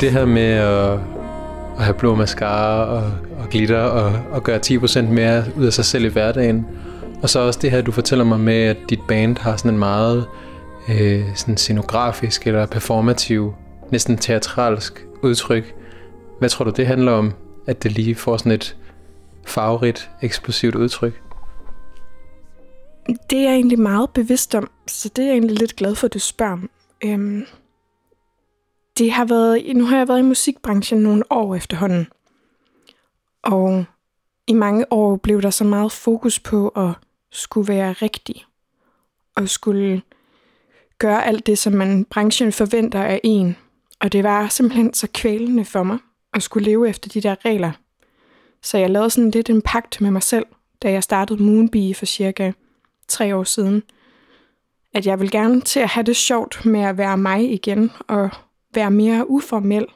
Det 0.00 0.12
her 0.12 0.24
med 0.24 0.52
at, 0.52 0.92
at 1.78 1.84
have 1.84 1.94
blå 1.94 2.14
mascara 2.14 2.84
og, 2.84 3.02
og 3.42 3.48
glitter 3.50 3.80
og, 3.80 4.12
og 4.30 4.42
gøre 4.42 4.60
10% 4.66 5.00
mere 5.00 5.44
ud 5.56 5.66
af 5.66 5.72
sig 5.72 5.84
selv 5.84 6.04
i 6.04 6.08
hverdagen. 6.08 6.66
Og 7.22 7.30
så 7.30 7.40
også 7.40 7.58
det 7.62 7.70
her, 7.70 7.82
du 7.82 7.92
fortæller 7.92 8.24
mig 8.24 8.40
med, 8.40 8.62
at 8.62 8.76
dit 8.90 9.00
band 9.08 9.38
har 9.38 9.56
sådan 9.56 9.70
en 9.70 9.78
meget 9.78 10.26
øh, 10.88 11.24
sådan 11.34 11.56
scenografisk 11.56 12.46
eller 12.46 12.66
performativ, 12.66 13.54
næsten 13.90 14.16
teatralsk 14.16 15.06
udtryk. 15.22 15.74
Hvad 16.38 16.48
tror 16.48 16.64
du, 16.64 16.70
det 16.70 16.86
handler 16.86 17.12
om, 17.12 17.32
at 17.66 17.82
det 17.82 17.92
lige 17.92 18.14
får 18.14 18.36
sådan 18.36 18.52
et 18.52 18.76
farverigt, 19.46 20.10
eksplosivt 20.22 20.74
udtryk? 20.74 21.22
Det 23.30 23.38
er 23.38 23.42
jeg 23.42 23.52
egentlig 23.52 23.78
meget 23.78 24.10
bevidst 24.10 24.54
om, 24.54 24.70
så 24.86 25.10
det 25.16 25.22
er 25.22 25.26
jeg 25.26 25.32
egentlig 25.32 25.58
lidt 25.58 25.76
glad 25.76 25.94
for, 25.94 26.06
at 26.06 26.14
du 26.14 26.18
spørger 26.18 26.52
om. 26.52 26.70
Øhm, 27.04 27.44
det 29.00 29.12
har 29.12 29.24
været, 29.24 29.76
nu 29.76 29.84
har 29.84 29.96
jeg 29.96 30.08
været 30.08 30.18
i 30.18 30.22
musikbranchen 30.22 31.00
nogle 31.00 31.32
år 31.32 31.54
efterhånden. 31.54 32.06
Og 33.42 33.84
i 34.46 34.52
mange 34.52 34.92
år 34.92 35.16
blev 35.16 35.42
der 35.42 35.50
så 35.50 35.64
meget 35.64 35.92
fokus 35.92 36.40
på 36.40 36.68
at 36.68 36.90
skulle 37.30 37.68
være 37.68 37.92
rigtig. 37.92 38.44
Og 39.34 39.48
skulle 39.48 40.02
gøre 40.98 41.26
alt 41.26 41.46
det, 41.46 41.58
som 41.58 41.72
man 41.72 42.04
branchen 42.04 42.52
forventer 42.52 43.02
af 43.02 43.20
en. 43.24 43.56
Og 44.00 44.12
det 44.12 44.24
var 44.24 44.48
simpelthen 44.48 44.94
så 44.94 45.08
kvælende 45.14 45.64
for 45.64 45.82
mig 45.82 45.98
at 46.34 46.42
skulle 46.42 46.64
leve 46.64 46.88
efter 46.88 47.08
de 47.08 47.20
der 47.20 47.44
regler. 47.44 47.72
Så 48.62 48.78
jeg 48.78 48.90
lavede 48.90 49.10
sådan 49.10 49.30
lidt 49.30 49.50
en 49.50 49.62
pagt 49.62 50.00
med 50.00 50.10
mig 50.10 50.22
selv, 50.22 50.46
da 50.82 50.92
jeg 50.92 51.02
startede 51.02 51.42
Moonbee 51.42 51.94
for 51.94 52.06
cirka 52.06 52.52
tre 53.08 53.36
år 53.36 53.44
siden. 53.44 53.82
At 54.94 55.06
jeg 55.06 55.20
vil 55.20 55.30
gerne 55.30 55.60
til 55.60 55.80
at 55.80 55.88
have 55.88 56.04
det 56.04 56.16
sjovt 56.16 56.64
med 56.64 56.80
at 56.80 56.98
være 56.98 57.16
mig 57.16 57.52
igen, 57.52 57.92
og 58.08 58.30
være 58.74 58.90
mere 58.90 59.30
uformel. 59.30 59.86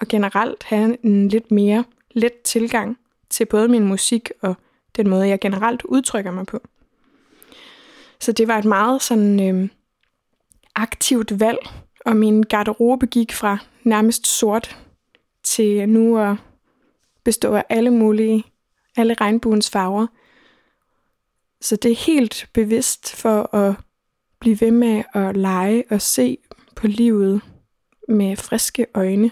Og 0.00 0.08
generelt 0.08 0.62
have 0.64 1.04
en 1.04 1.28
lidt 1.28 1.50
mere 1.50 1.84
let 2.10 2.32
tilgang 2.44 2.98
til 3.30 3.44
både 3.44 3.68
min 3.68 3.84
musik 3.84 4.30
og 4.42 4.54
den 4.96 5.08
måde, 5.08 5.28
jeg 5.28 5.40
generelt 5.40 5.84
udtrykker 5.84 6.30
mig 6.30 6.46
på. 6.46 6.60
Så 8.20 8.32
det 8.32 8.48
var 8.48 8.58
et 8.58 8.64
meget 8.64 9.02
sådan 9.02 9.48
øh, 9.48 9.68
aktivt 10.74 11.40
valg, 11.40 11.58
og 12.04 12.16
min 12.16 12.42
garderobe 12.42 13.06
gik 13.06 13.32
fra 13.32 13.58
nærmest 13.82 14.26
sort 14.26 14.78
til 15.42 15.88
nu 15.88 16.18
at 16.18 16.36
bestå 17.24 17.54
af 17.54 17.64
alle 17.68 17.90
mulige, 17.90 18.44
alle 18.96 19.14
regnbuens 19.14 19.70
farver. 19.70 20.06
Så 21.60 21.76
det 21.76 21.90
er 21.90 21.96
helt 22.06 22.48
bevidst 22.52 23.16
for 23.16 23.54
at 23.54 23.74
blive 24.38 24.60
ved 24.60 24.70
med 24.70 25.02
at 25.14 25.36
lege 25.36 25.84
og 25.90 26.02
se 26.02 26.38
på 26.76 26.86
livet 26.86 27.42
med 28.08 28.36
friske 28.36 28.86
øjne, 28.94 29.30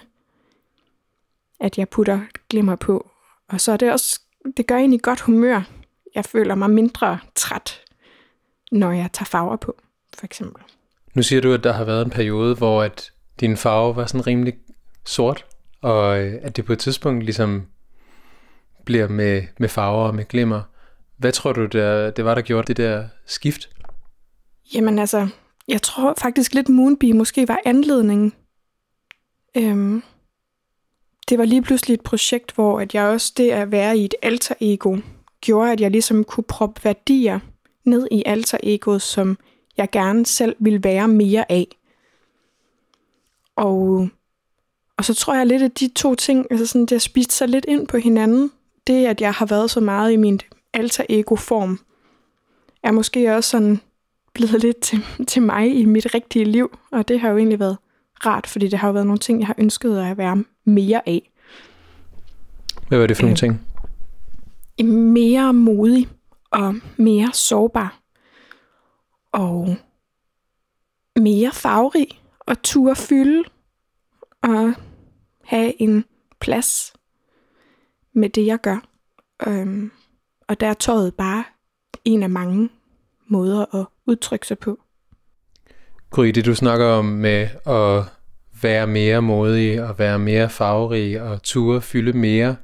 at 1.60 1.78
jeg 1.78 1.88
putter 1.88 2.20
glimmer 2.48 2.76
på. 2.76 3.10
Og 3.48 3.60
så 3.60 3.72
er 3.72 3.76
det 3.76 3.92
også, 3.92 4.20
det 4.56 4.66
gør 4.66 4.76
egentlig 4.76 5.02
godt 5.02 5.20
humør. 5.20 5.62
Jeg 6.14 6.24
føler 6.24 6.54
mig 6.54 6.70
mindre 6.70 7.18
træt, 7.34 7.80
når 8.72 8.92
jeg 8.92 9.10
tager 9.12 9.24
farver 9.24 9.56
på, 9.56 9.76
for 10.14 10.24
eksempel. 10.24 10.62
Nu 11.14 11.22
siger 11.22 11.40
du, 11.40 11.52
at 11.52 11.64
der 11.64 11.72
har 11.72 11.84
været 11.84 12.04
en 12.04 12.10
periode, 12.10 12.54
hvor 12.54 12.82
at 12.82 13.12
din 13.40 13.56
farve 13.56 13.96
var 13.96 14.06
sådan 14.06 14.26
rimelig 14.26 14.54
sort, 15.04 15.46
og 15.80 16.20
øh, 16.20 16.38
at 16.42 16.56
det 16.56 16.64
på 16.64 16.72
et 16.72 16.78
tidspunkt 16.78 17.24
ligesom 17.24 17.66
bliver 18.84 19.08
med, 19.08 19.42
med 19.58 19.68
farver 19.68 20.06
og 20.06 20.14
med 20.14 20.24
glimmer. 20.24 20.62
Hvad 21.16 21.32
tror 21.32 21.52
du, 21.52 21.66
der, 21.66 22.10
det 22.10 22.24
var, 22.24 22.34
der 22.34 22.42
gjorde 22.42 22.66
det 22.66 22.76
der 22.76 23.08
skift? 23.26 23.68
Jamen 24.74 24.98
altså, 24.98 25.28
jeg 25.68 25.82
tror 25.82 26.14
faktisk 26.18 26.54
lidt 26.54 26.68
Moonbee 26.68 27.12
måske 27.12 27.48
var 27.48 27.60
anledningen. 27.64 28.32
Øhm, 29.56 30.02
det 31.28 31.38
var 31.38 31.44
lige 31.44 31.62
pludselig 31.62 31.94
et 31.94 32.00
projekt, 32.00 32.54
hvor 32.54 32.80
at 32.80 32.94
jeg 32.94 33.04
også 33.04 33.32
det 33.36 33.50
at 33.50 33.70
være 33.70 33.98
i 33.98 34.04
et 34.04 34.14
alter 34.22 34.54
ego, 34.60 34.96
gjorde, 35.40 35.72
at 35.72 35.80
jeg 35.80 35.90
ligesom 35.90 36.24
kunne 36.24 36.44
proppe 36.44 36.84
værdier 36.84 37.40
ned 37.84 38.08
i 38.10 38.22
alter 38.26 38.58
egoet, 38.62 39.02
som 39.02 39.38
jeg 39.76 39.90
gerne 39.90 40.26
selv 40.26 40.56
ville 40.58 40.84
være 40.84 41.08
mere 41.08 41.52
af. 41.52 41.66
Og, 43.56 44.08
og 44.96 45.04
så 45.04 45.14
tror 45.14 45.34
jeg 45.34 45.46
lidt, 45.46 45.62
at 45.62 45.80
de 45.80 45.88
to 45.88 46.14
ting, 46.14 46.46
altså 46.50 46.66
sådan, 46.66 46.82
det 46.82 46.90
har 46.90 46.98
spist 46.98 47.32
sig 47.32 47.48
lidt 47.48 47.64
ind 47.68 47.86
på 47.86 47.96
hinanden. 47.96 48.50
Det, 48.86 49.06
at 49.06 49.20
jeg 49.20 49.32
har 49.32 49.46
været 49.46 49.70
så 49.70 49.80
meget 49.80 50.12
i 50.12 50.16
min 50.16 50.40
alter 50.72 51.04
ego-form, 51.08 51.80
er 52.82 52.92
måske 52.92 53.36
også 53.36 53.50
sådan 53.50 53.80
blevet 54.32 54.62
lidt 54.62 54.80
til, 54.80 54.98
til 55.28 55.42
mig 55.42 55.76
i 55.76 55.84
mit 55.84 56.14
rigtige 56.14 56.44
liv. 56.44 56.78
Og 56.92 57.08
det 57.08 57.20
har 57.20 57.30
jo 57.30 57.36
egentlig 57.36 57.60
været 57.60 57.76
rart, 58.26 58.46
fordi 58.46 58.68
det 58.68 58.78
har 58.78 58.88
jo 58.88 58.92
været 58.92 59.06
nogle 59.06 59.18
ting, 59.18 59.40
jeg 59.40 59.46
har 59.46 59.54
ønsket 59.58 59.98
at 59.98 60.18
være 60.18 60.44
mere 60.64 61.08
af. 61.08 61.30
Hvad 62.88 62.98
var 62.98 63.06
det 63.06 63.16
for 63.16 63.22
nogle 63.22 63.32
Øh. 63.32 63.36
ting? 63.38 63.66
Mere 64.88 65.52
modig 65.52 66.08
og 66.50 66.74
mere 66.96 67.32
sårbar. 67.32 67.98
Og 69.32 69.76
mere 71.16 71.52
farverig 71.52 72.22
og 72.38 72.62
turde 72.62 72.96
fylde 72.96 73.44
og 74.42 74.74
have 75.44 75.82
en 75.82 76.04
plads 76.40 76.92
med 78.12 78.28
det, 78.30 78.46
jeg 78.46 78.60
gør. 78.60 78.78
Øhm, 79.46 79.90
og 80.48 80.60
der 80.60 80.66
er 80.66 80.74
tøjet 80.74 81.14
bare 81.14 81.44
en 82.04 82.22
af 82.22 82.30
mange 82.30 82.68
måder 83.26 83.74
at 83.74 83.86
udtrykke 84.06 84.46
sig 84.46 84.58
på. 84.58 84.80
Gry, 86.12 86.26
det 86.26 86.46
du 86.46 86.54
snakker 86.54 86.86
om 86.86 87.04
med 87.04 87.48
at 87.66 88.04
være 88.62 88.86
mere 88.86 89.22
modig 89.22 89.82
og 89.82 89.98
være 89.98 90.18
mere 90.18 90.50
farverig 90.50 91.22
og 91.22 91.42
ture 91.42 91.80
fylde 91.80 92.12
mere, 92.12 92.56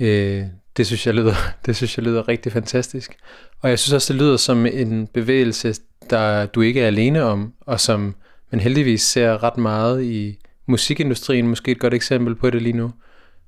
øh, 0.00 0.44
det, 0.76 0.86
synes 0.86 1.06
jeg 1.06 1.14
lyder, 1.14 1.34
det 1.66 1.76
synes 1.76 1.96
jeg 1.96 2.04
lyder 2.04 2.28
rigtig 2.28 2.52
fantastisk. 2.52 3.16
Og 3.60 3.70
jeg 3.70 3.78
synes 3.78 3.92
også, 3.92 4.12
det 4.12 4.20
lyder 4.20 4.36
som 4.36 4.66
en 4.66 5.06
bevægelse, 5.06 5.74
der 6.10 6.46
du 6.46 6.60
ikke 6.60 6.80
er 6.80 6.86
alene 6.86 7.22
om, 7.22 7.54
og 7.60 7.80
som 7.80 8.14
man 8.50 8.60
heldigvis 8.60 9.02
ser 9.02 9.42
ret 9.42 9.56
meget 9.56 10.02
i 10.04 10.38
musikindustrien, 10.66 11.48
måske 11.48 11.70
et 11.70 11.80
godt 11.80 11.94
eksempel 11.94 12.34
på 12.34 12.50
det 12.50 12.62
lige 12.62 12.76
nu. 12.76 12.92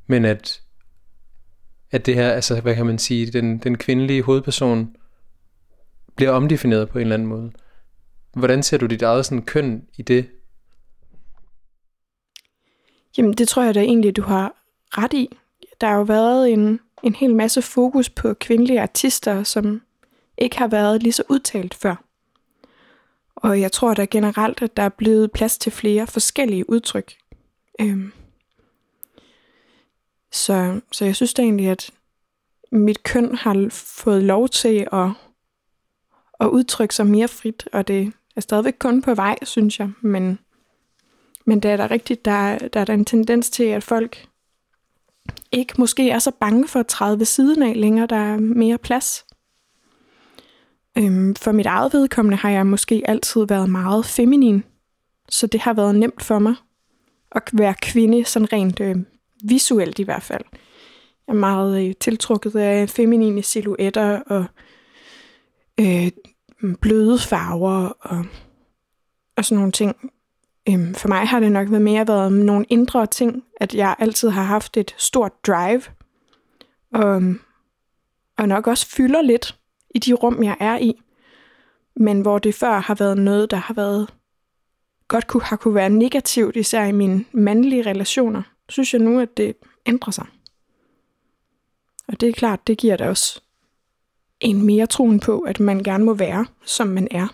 Men 0.06 0.24
at, 0.24 0.60
at 1.90 2.06
det 2.06 2.14
her, 2.14 2.30
altså 2.30 2.60
hvad 2.60 2.74
kan 2.74 2.86
man 2.86 2.98
sige, 2.98 3.26
den, 3.26 3.58
den 3.58 3.78
kvindelige 3.78 4.22
hovedperson 4.22 4.96
bliver 6.16 6.30
omdefineret 6.30 6.88
på 6.88 6.98
en 6.98 7.02
eller 7.02 7.14
anden 7.14 7.28
måde. 7.28 7.52
Hvordan 8.36 8.62
ser 8.62 8.78
du 8.78 8.86
dit 8.86 9.02
eget 9.02 9.26
sådan 9.26 9.42
køn 9.42 9.86
i 9.96 10.02
det? 10.02 10.30
Jamen, 13.18 13.32
det 13.32 13.48
tror 13.48 13.62
jeg 13.62 13.74
da 13.74 13.80
egentlig, 13.80 14.16
du 14.16 14.22
har 14.22 14.54
ret 14.90 15.12
i. 15.12 15.36
Der 15.80 15.86
har 15.86 15.96
jo 15.96 16.02
været 16.02 16.52
en, 16.52 16.80
en 17.02 17.14
hel 17.14 17.34
masse 17.34 17.62
fokus 17.62 18.10
på 18.10 18.34
kvindelige 18.34 18.80
artister, 18.80 19.42
som 19.42 19.82
ikke 20.38 20.58
har 20.58 20.68
været 20.68 21.02
lige 21.02 21.12
så 21.12 21.22
udtalt 21.28 21.74
før. 21.74 22.04
Og 23.36 23.60
jeg 23.60 23.72
tror 23.72 23.94
da 23.94 24.04
generelt, 24.04 24.62
at 24.62 24.76
der 24.76 24.82
er 24.82 24.88
blevet 24.88 25.32
plads 25.32 25.58
til 25.58 25.72
flere 25.72 26.06
forskellige 26.06 26.70
udtryk. 26.70 27.12
Øhm. 27.80 28.12
Så, 30.32 30.80
så 30.92 31.04
jeg 31.04 31.16
synes 31.16 31.34
da 31.34 31.42
egentlig, 31.42 31.68
at 31.68 31.90
mit 32.72 33.02
køn 33.02 33.34
har 33.34 33.66
fået 33.70 34.22
lov 34.22 34.48
til 34.48 34.88
at, 34.92 35.10
at 36.40 36.46
udtrykke 36.46 36.94
sig 36.94 37.07
mere 37.07 37.29
frit, 37.29 37.68
og 37.72 37.88
det 37.88 38.12
er 38.37 38.40
stadigvæk 38.40 38.77
kun 38.79 39.03
på 39.03 39.14
vej, 39.14 39.38
synes 39.42 39.81
jeg, 39.81 39.90
men 40.01 40.38
men 41.48 41.61
det 41.61 41.70
er 41.70 41.77
da 41.77 41.87
rigtigt, 41.90 42.24
der, 42.24 42.59
der 42.59 42.81
er 42.81 42.85
der 42.85 42.94
en 42.94 43.05
tendens 43.05 43.51
til, 43.51 43.64
at 43.64 43.85
folk 43.85 44.27
ikke 45.53 45.74
måske 45.79 46.11
er 46.11 46.18
så 46.18 46.31
bange 46.40 46.68
for 46.68 46.81
at 46.81 46.87
træde 46.87 47.18
ved 47.18 47.27
siden 47.27 47.62
af 47.62 47.81
længere. 47.81 48.07
Der 48.07 48.16
er 48.16 48.37
mere 48.37 48.79
plads. 48.79 49.27
Øhm, 50.98 51.35
for 51.35 51.53
mit 51.53 51.66
eget 51.66 51.92
vedkommende 51.92 52.37
har 52.37 52.51
jeg 52.51 52.66
måske 52.66 53.03
altid 53.05 53.46
været 53.46 53.70
meget 53.70 54.07
feminin. 54.07 54.64
Så 55.29 55.46
det 55.46 55.61
har 55.61 55.72
været 55.72 55.94
nemt 55.94 56.22
for 56.22 56.38
mig 56.38 56.55
at 57.33 57.51
være 57.53 57.74
kvinde, 57.83 58.24
sådan 58.24 58.53
rent 58.53 58.81
øh, 58.81 58.96
visuelt 59.44 59.98
i 59.98 60.03
hvert 60.03 60.22
fald. 60.22 60.44
Jeg 61.27 61.35
er 61.35 61.38
meget 61.38 61.88
øh, 61.88 61.94
tiltrukket 62.01 62.57
af 62.57 62.88
feminine 62.88 63.42
silhuetter 63.42 64.20
og 64.20 64.44
øh, 65.80 66.10
bløde 66.80 67.18
farver 67.18 67.88
og, 67.88 68.24
og 69.36 69.44
sådan 69.44 69.58
nogle 69.58 69.72
ting. 69.72 70.12
Øhm, 70.68 70.94
for 70.94 71.08
mig 71.08 71.28
har 71.28 71.40
det 71.40 71.52
nok 71.52 71.70
været 71.70 71.82
mere 71.82 72.08
været 72.08 72.32
nogle 72.32 72.66
indre 72.68 73.06
ting, 73.06 73.44
at 73.60 73.74
jeg 73.74 73.96
altid 73.98 74.28
har 74.28 74.42
haft 74.42 74.76
et 74.76 74.94
stort 74.98 75.46
drive, 75.46 75.82
og, 76.94 77.22
og 78.38 78.48
nok 78.48 78.66
også 78.66 78.86
fylder 78.86 79.22
lidt 79.22 79.58
i 79.94 79.98
de 79.98 80.12
rum, 80.12 80.42
jeg 80.42 80.56
er 80.60 80.78
i. 80.78 81.02
Men 81.96 82.20
hvor 82.20 82.38
det 82.38 82.54
før 82.54 82.78
har 82.78 82.94
været 82.94 83.18
noget, 83.18 83.50
der 83.50 83.56
har 83.56 83.74
været 83.74 84.14
godt 85.08 85.26
kunne, 85.26 85.42
har 85.42 85.56
kunne 85.56 85.74
være 85.74 85.90
negativt, 85.90 86.56
især 86.56 86.84
i 86.84 86.92
mine 86.92 87.24
mandlige 87.32 87.82
relationer, 87.82 88.42
synes 88.68 88.92
jeg 88.92 89.00
nu, 89.02 89.20
at 89.20 89.36
det 89.36 89.56
ændrer 89.86 90.10
sig. 90.10 90.26
Og 92.08 92.20
det 92.20 92.28
er 92.28 92.32
klart, 92.32 92.66
det 92.66 92.78
giver 92.78 92.96
da 92.96 93.08
også 93.08 93.42
en 94.40 94.66
mere 94.66 94.87
troen 94.87 95.20
på, 95.20 95.40
at 95.40 95.61
man 95.61 95.83
gerne 95.83 96.05
må 96.05 96.14
være, 96.14 96.46
som 96.64 96.87
man 96.87 97.09
er. 97.11 97.27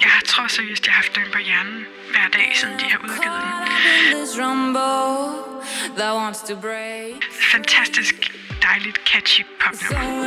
Jeg 0.00 0.22
tror 0.26 0.48
seriøst, 0.48 0.86
jeg 0.86 0.92
har 0.92 1.02
haft 1.02 1.16
den 1.16 1.32
på 1.32 1.38
hjernen 1.38 1.97
hver 2.12 2.28
dag, 2.32 2.50
siden 2.54 2.78
de 2.78 2.84
har 2.92 2.98
udgivet 3.04 3.40
den. 3.44 3.58
Fantastisk 7.52 8.14
dejligt 8.62 8.98
catchy 9.08 9.44
popnummer. 9.60 10.18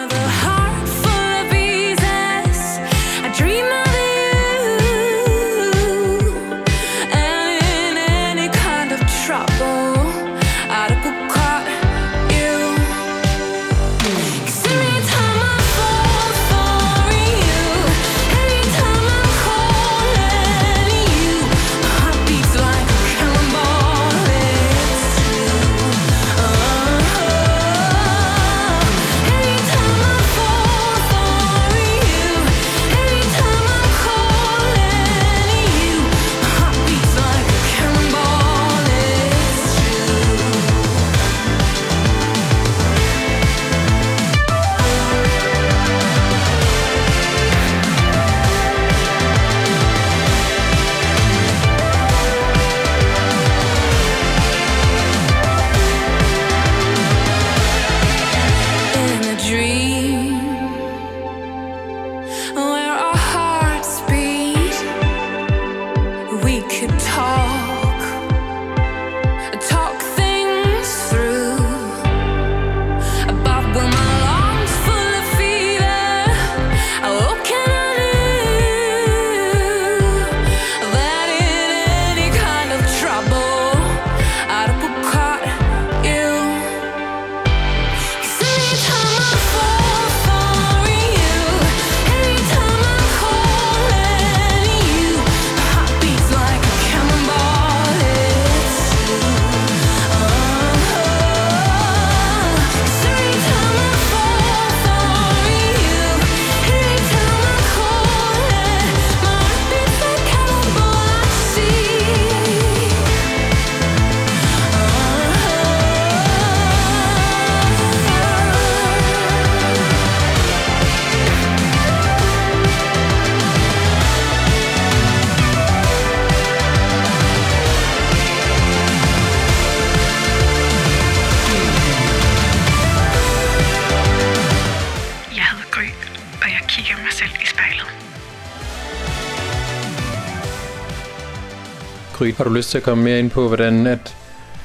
Gry, 142.21 142.33
har 142.33 142.43
du 142.43 142.49
lyst 142.49 142.69
til 142.69 142.77
at 142.77 142.83
komme 142.83 143.03
mere 143.03 143.19
ind 143.19 143.31
på, 143.31 143.47
hvordan 143.47 143.87
at 143.87 144.17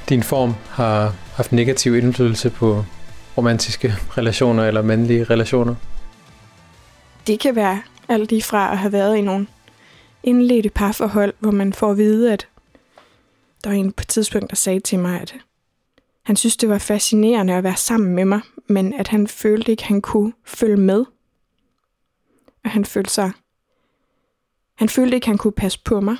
din 0.09 0.23
form 0.23 0.55
har 0.71 1.15
haft 1.35 1.53
negativ 1.53 1.97
indflydelse 1.97 2.51
på 2.51 2.85
romantiske 3.37 3.95
relationer 4.19 4.65
eller 4.65 4.83
mandlige 4.83 5.25
relationer? 5.25 5.75
Det 7.27 7.41
kan 7.41 7.57
være 7.57 7.83
alt 8.09 8.31
lige 8.31 8.43
fra 8.43 8.73
at 8.73 8.79
have 8.79 8.93
været 8.93 9.17
i 9.17 9.21
nogle 9.21 9.47
indledte 10.23 10.71
parforhold, 10.71 11.35
hvor 11.39 11.51
man 11.51 11.73
får 11.73 11.91
at 11.91 11.97
vide, 11.97 12.33
at 12.33 12.49
der 13.65 13.71
var 13.71 13.77
en 13.77 13.93
på 13.93 14.01
et 14.01 14.09
tidspunkt, 14.09 14.51
der 14.51 14.57
sagde 14.57 14.81
til 14.81 14.99
mig, 14.99 15.21
at 15.21 15.35
han 16.23 16.37
synes, 16.37 16.57
det 16.57 16.69
var 16.69 16.79
fascinerende 16.79 17.55
at 17.55 17.65
være 17.65 17.77
sammen 17.77 18.15
med 18.15 18.25
mig, 18.25 18.41
men 18.67 18.93
at 18.93 19.09
han 19.09 19.27
følte 19.27 19.71
ikke, 19.71 19.83
at 19.83 19.89
han 19.89 20.01
kunne 20.01 20.33
følge 20.45 20.77
med. 20.77 21.05
Og 22.65 22.71
han 22.71 22.85
følte 22.85 23.11
sig... 23.11 23.31
Han 24.75 24.89
følte 24.89 25.15
ikke, 25.15 25.25
at 25.25 25.29
han 25.29 25.39
kunne 25.39 25.53
passe 25.53 25.81
på 25.85 26.01
mig. 26.01 26.17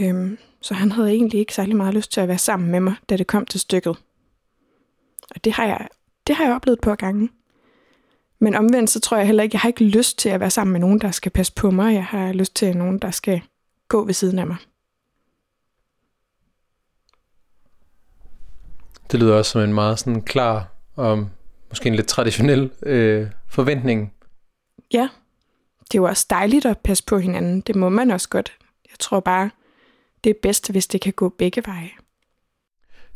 Øhm, 0.00 0.38
så 0.60 0.74
han 0.74 0.92
havde 0.92 1.10
egentlig 1.10 1.40
ikke 1.40 1.54
særlig 1.54 1.76
meget 1.76 1.94
lyst 1.94 2.12
til 2.12 2.20
at 2.20 2.28
være 2.28 2.38
sammen 2.38 2.70
med 2.70 2.80
mig, 2.80 2.94
da 3.08 3.16
det 3.16 3.26
kom 3.26 3.46
til 3.46 3.60
stykket. 3.60 3.96
Og 5.30 5.44
det 5.44 5.52
har 5.52 5.66
jeg, 5.66 5.88
det 6.26 6.36
har 6.36 6.44
jeg 6.44 6.54
oplevet 6.54 6.80
på 6.80 6.94
gange. 6.94 7.28
Men 8.38 8.54
omvendt, 8.54 8.90
så 8.90 9.00
tror 9.00 9.16
jeg 9.16 9.26
heller 9.26 9.42
ikke, 9.42 9.54
jeg 9.54 9.60
har 9.60 9.68
ikke 9.68 9.84
lyst 9.84 10.18
til 10.18 10.28
at 10.28 10.40
være 10.40 10.50
sammen 10.50 10.72
med 10.72 10.80
nogen, 10.80 11.00
der 11.00 11.10
skal 11.10 11.32
passe 11.32 11.52
på 11.52 11.70
mig. 11.70 11.94
Jeg 11.94 12.04
har 12.04 12.32
lyst 12.32 12.54
til 12.54 12.76
nogen, 12.76 12.98
der 12.98 13.10
skal 13.10 13.40
gå 13.88 14.04
ved 14.04 14.14
siden 14.14 14.38
af 14.38 14.46
mig. 14.46 14.56
Det 19.10 19.20
lyder 19.20 19.34
også 19.34 19.50
som 19.50 19.60
en 19.60 19.74
meget 19.74 19.98
sådan 19.98 20.22
klar 20.22 20.72
og 20.94 21.28
måske 21.68 21.88
en 21.88 21.94
lidt 21.94 22.06
traditionel 22.06 22.70
øh, 22.82 23.26
forventning. 23.48 24.12
Ja, 24.92 25.08
det 25.80 25.94
er 25.94 26.02
jo 26.02 26.04
også 26.04 26.26
dejligt 26.30 26.66
at 26.66 26.78
passe 26.78 27.04
på 27.04 27.18
hinanden. 27.18 27.60
Det 27.60 27.76
må 27.76 27.88
man 27.88 28.10
også 28.10 28.28
godt. 28.28 28.52
Jeg 28.90 28.98
tror 28.98 29.20
bare, 29.20 29.50
det 30.24 30.30
er 30.30 30.34
bedst, 30.42 30.70
hvis 30.70 30.86
det 30.86 31.00
kan 31.00 31.12
gå 31.12 31.28
begge 31.28 31.62
veje. 31.66 31.90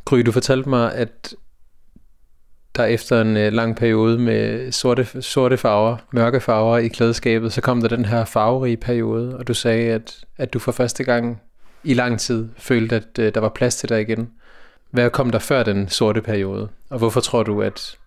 Gry, 0.04 0.18
du 0.18 0.32
fortalte 0.32 0.68
mig, 0.68 0.94
at 0.94 1.34
der 2.76 2.84
efter 2.84 3.20
en 3.20 3.36
øh, 3.36 3.52
lang 3.52 3.76
periode 3.76 4.18
med 4.18 4.72
sorte, 4.72 5.22
sorte 5.22 5.56
farver, 5.56 5.96
mørke 6.12 6.40
farver 6.40 6.78
i 6.78 6.88
klædeskabet, 6.88 7.52
så 7.52 7.60
kom 7.60 7.80
der 7.80 7.88
den 7.88 8.04
her 8.04 8.24
farverige 8.24 8.76
periode, 8.76 9.38
og 9.38 9.48
du 9.48 9.54
sagde, 9.54 9.92
at, 9.92 10.24
at 10.36 10.52
du 10.52 10.58
for 10.58 10.72
første 10.72 11.04
gang 11.04 11.40
i 11.84 11.94
lang 11.94 12.20
tid 12.20 12.48
følte, 12.56 12.96
at 12.96 13.18
øh, 13.18 13.34
der 13.34 13.40
var 13.40 13.48
plads 13.48 13.76
til 13.76 13.88
dig 13.88 14.00
igen. 14.00 14.30
Hvad 14.90 15.10
kom 15.10 15.30
der 15.30 15.38
før 15.38 15.62
den 15.62 15.88
sorte 15.88 16.22
periode? 16.22 16.68
Og 16.90 16.98
hvorfor 16.98 17.20
tror 17.20 17.42
du, 17.42 17.62
at 17.62 17.98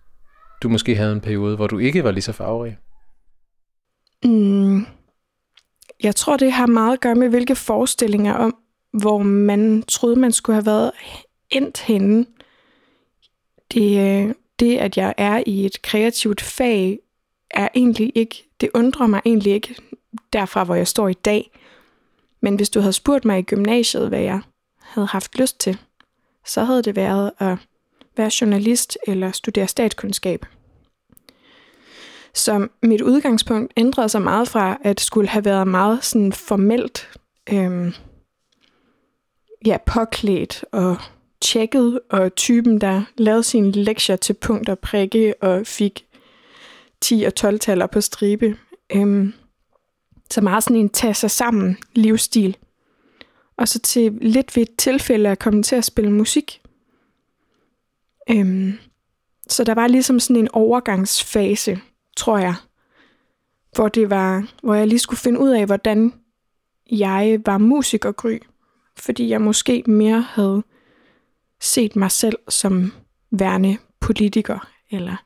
du 0.62 0.68
måske 0.68 0.96
havde 0.96 1.12
en 1.12 1.20
periode, 1.20 1.56
hvor 1.56 1.66
du 1.66 1.78
ikke 1.78 2.04
var 2.04 2.10
lige 2.10 2.22
så 2.22 2.32
farverig? 2.32 2.78
Mm, 4.24 4.86
jeg 6.02 6.16
tror, 6.16 6.36
det 6.36 6.52
har 6.52 6.66
meget 6.66 6.92
at 6.92 7.00
gøre 7.00 7.14
med, 7.14 7.28
hvilke 7.28 7.56
forestillinger 7.56 8.34
om, 8.34 8.56
hvor 9.00 9.18
man 9.18 9.82
troede, 9.82 10.16
man 10.16 10.32
skulle 10.32 10.54
have 10.54 10.66
været 10.66 10.90
endt 11.50 11.80
henne. 11.80 12.26
Det, 13.72 13.98
øh, 13.98 14.34
det, 14.58 14.78
at 14.78 14.96
jeg 14.96 15.14
er 15.16 15.42
i 15.46 15.66
et 15.66 15.82
kreativt 15.82 16.40
fag, 16.40 16.98
er 17.50 17.68
egentlig 17.74 18.12
ikke, 18.14 18.44
det 18.60 18.70
undrer 18.74 19.06
mig 19.06 19.20
egentlig 19.24 19.52
ikke 19.52 19.74
derfra, 20.32 20.64
hvor 20.64 20.74
jeg 20.74 20.88
står 20.88 21.08
i 21.08 21.14
dag. 21.14 21.50
Men 22.40 22.56
hvis 22.56 22.70
du 22.70 22.80
havde 22.80 22.92
spurgt 22.92 23.24
mig 23.24 23.38
i 23.38 23.42
gymnasiet, 23.42 24.08
hvad 24.08 24.20
jeg 24.20 24.40
havde 24.80 25.06
haft 25.06 25.38
lyst 25.38 25.60
til, 25.60 25.78
så 26.46 26.64
havde 26.64 26.82
det 26.82 26.96
været 26.96 27.30
at 27.38 27.56
være 28.16 28.30
journalist 28.40 28.98
eller 29.06 29.32
studere 29.32 29.68
statskundskab. 29.68 30.46
Så 32.34 32.68
mit 32.82 33.00
udgangspunkt 33.00 33.72
ændrede 33.76 34.08
sig 34.08 34.22
meget 34.22 34.48
fra, 34.48 34.78
at 34.82 35.00
skulle 35.00 35.28
have 35.28 35.44
været 35.44 35.68
meget 35.68 36.04
sådan 36.04 36.32
formelt, 36.32 37.18
øhm, 37.52 37.92
ja, 39.66 39.76
påklædt 39.86 40.64
og 40.72 40.96
tjekket, 41.40 42.00
og 42.10 42.34
typen, 42.34 42.80
der 42.80 43.02
lavede 43.16 43.42
sine 43.42 43.70
lektier 43.70 44.16
til 44.16 44.32
punkt 44.32 44.68
og 44.68 44.78
prikke 44.78 45.34
og 45.42 45.66
fik 45.66 46.06
10 47.00 47.24
og 47.24 47.32
12-taller 47.40 47.86
på 47.86 48.00
stribe. 48.00 48.56
Øhm, 48.92 49.32
så 50.30 50.40
meget 50.40 50.64
sådan 50.64 50.76
en 50.76 50.88
tage 50.88 51.14
sig 51.14 51.30
sammen 51.30 51.78
livsstil. 51.94 52.56
Og 53.56 53.68
så 53.68 53.78
til 53.78 54.12
lidt 54.12 54.56
ved 54.56 54.62
et 54.62 54.76
tilfælde 54.76 55.28
at 55.28 55.38
komme 55.38 55.62
til 55.62 55.76
at 55.76 55.84
spille 55.84 56.12
musik. 56.12 56.62
Øhm, 58.30 58.78
så 59.48 59.64
der 59.64 59.74
var 59.74 59.86
ligesom 59.86 60.20
sådan 60.20 60.36
en 60.36 60.48
overgangsfase, 60.52 61.80
tror 62.16 62.38
jeg, 62.38 62.54
hvor, 63.74 63.88
det 63.88 64.10
var, 64.10 64.48
hvor 64.62 64.74
jeg 64.74 64.86
lige 64.86 64.98
skulle 64.98 65.20
finde 65.20 65.40
ud 65.40 65.50
af, 65.50 65.66
hvordan 65.66 66.12
jeg 66.90 67.40
var 67.46 67.58
musikergry, 67.58 68.38
fordi 68.98 69.28
jeg 69.28 69.40
måske 69.40 69.82
mere 69.86 70.20
havde 70.20 70.62
set 71.60 71.96
mig 71.96 72.10
selv 72.10 72.38
som 72.48 72.92
værende 73.30 73.78
politiker, 74.00 74.68
eller 74.90 75.16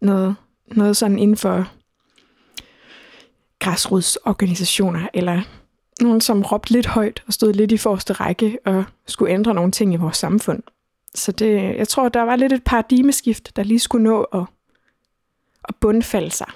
noget, 0.00 0.36
noget 0.66 0.96
sådan 0.96 1.18
inden 1.18 1.36
for 1.36 1.68
græsrodsorganisationer, 3.58 5.08
eller 5.14 5.42
nogen, 6.00 6.20
som 6.20 6.42
råbte 6.42 6.72
lidt 6.72 6.86
højt 6.86 7.22
og 7.26 7.32
stod 7.32 7.52
lidt 7.52 7.72
i 7.72 7.76
forreste 7.76 8.12
række 8.12 8.58
og 8.64 8.84
skulle 9.06 9.32
ændre 9.32 9.54
nogle 9.54 9.72
ting 9.72 9.94
i 9.94 9.96
vores 9.96 10.16
samfund. 10.16 10.62
Så 11.14 11.32
det, 11.32 11.76
jeg 11.76 11.88
tror, 11.88 12.08
der 12.08 12.22
var 12.22 12.36
lidt 12.36 12.52
et 12.52 12.64
paradigmeskift, 12.64 13.56
der 13.56 13.62
lige 13.62 13.80
skulle 13.80 14.04
nå 14.04 14.22
at, 14.22 14.44
at 15.64 15.74
bundfalde 15.80 16.30
sig. 16.30 16.46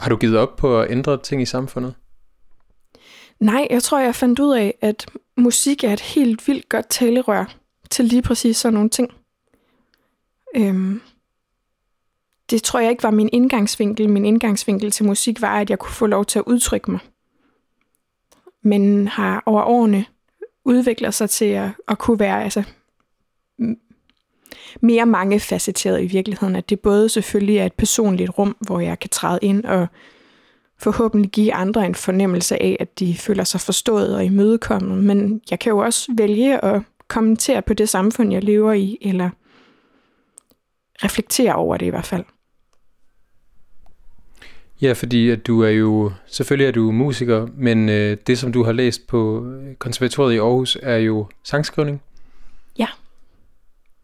Har 0.00 0.08
du 0.08 0.16
givet 0.16 0.36
op 0.38 0.56
på 0.56 0.80
at 0.80 0.90
ændre 0.90 1.22
ting 1.22 1.42
i 1.42 1.46
samfundet? 1.46 1.94
Nej, 3.40 3.66
jeg 3.70 3.82
tror, 3.82 3.98
jeg 3.98 4.14
fandt 4.14 4.38
ud 4.38 4.56
af, 4.56 4.74
at 4.80 5.06
musik 5.36 5.84
er 5.84 5.92
et 5.92 6.00
helt 6.00 6.48
vildt 6.48 6.68
godt 6.68 6.88
talerør 6.88 7.54
til 7.90 8.04
lige 8.04 8.22
præcis 8.22 8.56
sådan 8.56 8.74
nogle 8.74 8.90
ting. 8.90 9.12
Øhm, 10.56 11.00
det 12.50 12.62
tror 12.62 12.80
jeg 12.80 12.90
ikke 12.90 13.02
var 13.02 13.10
min 13.10 13.28
indgangsvinkel. 13.32 14.10
Min 14.10 14.24
indgangsvinkel 14.24 14.90
til 14.90 15.04
musik 15.04 15.40
var, 15.40 15.60
at 15.60 15.70
jeg 15.70 15.78
kunne 15.78 15.92
få 15.92 16.06
lov 16.06 16.24
til 16.24 16.38
at 16.38 16.44
udtrykke 16.46 16.90
mig. 16.90 17.00
Men 18.62 19.08
har 19.08 19.42
over 19.46 19.62
årene 19.62 20.04
udviklet 20.64 21.14
sig 21.14 21.30
til 21.30 21.44
at, 21.44 21.68
at 21.88 21.98
kunne 21.98 22.18
være 22.18 22.44
altså, 22.44 22.62
mere 24.80 25.06
mangefacetteret 25.06 26.02
i 26.02 26.06
virkeligheden. 26.06 26.56
At 26.56 26.70
det 26.70 26.80
både 26.80 27.08
selvfølgelig 27.08 27.56
er 27.56 27.66
et 27.66 27.72
personligt 27.72 28.38
rum, 28.38 28.56
hvor 28.60 28.80
jeg 28.80 28.98
kan 28.98 29.10
træde 29.10 29.38
ind 29.42 29.64
og 29.64 29.86
forhåbentlig 30.78 31.30
give 31.30 31.54
andre 31.54 31.86
en 31.86 31.94
fornemmelse 31.94 32.62
af, 32.62 32.76
at 32.80 32.98
de 32.98 33.14
føler 33.14 33.44
sig 33.44 33.60
forstået 33.60 34.16
og 34.16 34.24
imødekommet. 34.24 35.04
Men 35.04 35.40
jeg 35.50 35.58
kan 35.58 35.70
jo 35.70 35.78
også 35.78 36.12
vælge 36.16 36.64
at 36.64 36.82
kommentere 37.08 37.62
på 37.62 37.74
det 37.74 37.88
samfund, 37.88 38.32
jeg 38.32 38.44
lever 38.44 38.72
i, 38.72 38.98
eller 39.00 39.30
reflektere 41.04 41.54
over 41.54 41.76
det 41.76 41.86
i 41.86 41.88
hvert 41.88 42.06
fald. 42.06 42.24
Ja, 44.82 44.92
fordi 44.92 45.30
at 45.30 45.46
du 45.46 45.62
er 45.62 45.68
jo, 45.68 46.12
selvfølgelig 46.26 46.66
er 46.66 46.72
du 46.72 46.92
musiker, 46.92 47.46
men 47.56 47.88
øh, 47.88 48.16
det 48.26 48.38
som 48.38 48.52
du 48.52 48.64
har 48.64 48.72
læst 48.72 49.06
på 49.06 49.46
konservatoriet 49.78 50.34
i 50.34 50.38
Aarhus 50.38 50.78
er 50.82 50.96
jo 50.96 51.26
sangskrivning. 51.44 52.02
Ja. 52.78 52.86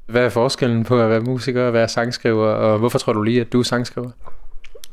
Hvad 0.07 0.25
er 0.25 0.29
forskellen 0.29 0.85
på 0.85 1.01
at 1.01 1.11
være 1.11 1.21
musiker 1.21 1.63
og 1.63 1.73
være 1.73 1.89
sangskriver, 1.89 2.47
og 2.47 2.79
hvorfor 2.79 2.99
tror 2.99 3.13
du 3.13 3.23
lige, 3.23 3.41
at 3.41 3.53
du 3.53 3.59
er 3.59 3.63
sangskriver? 3.63 4.11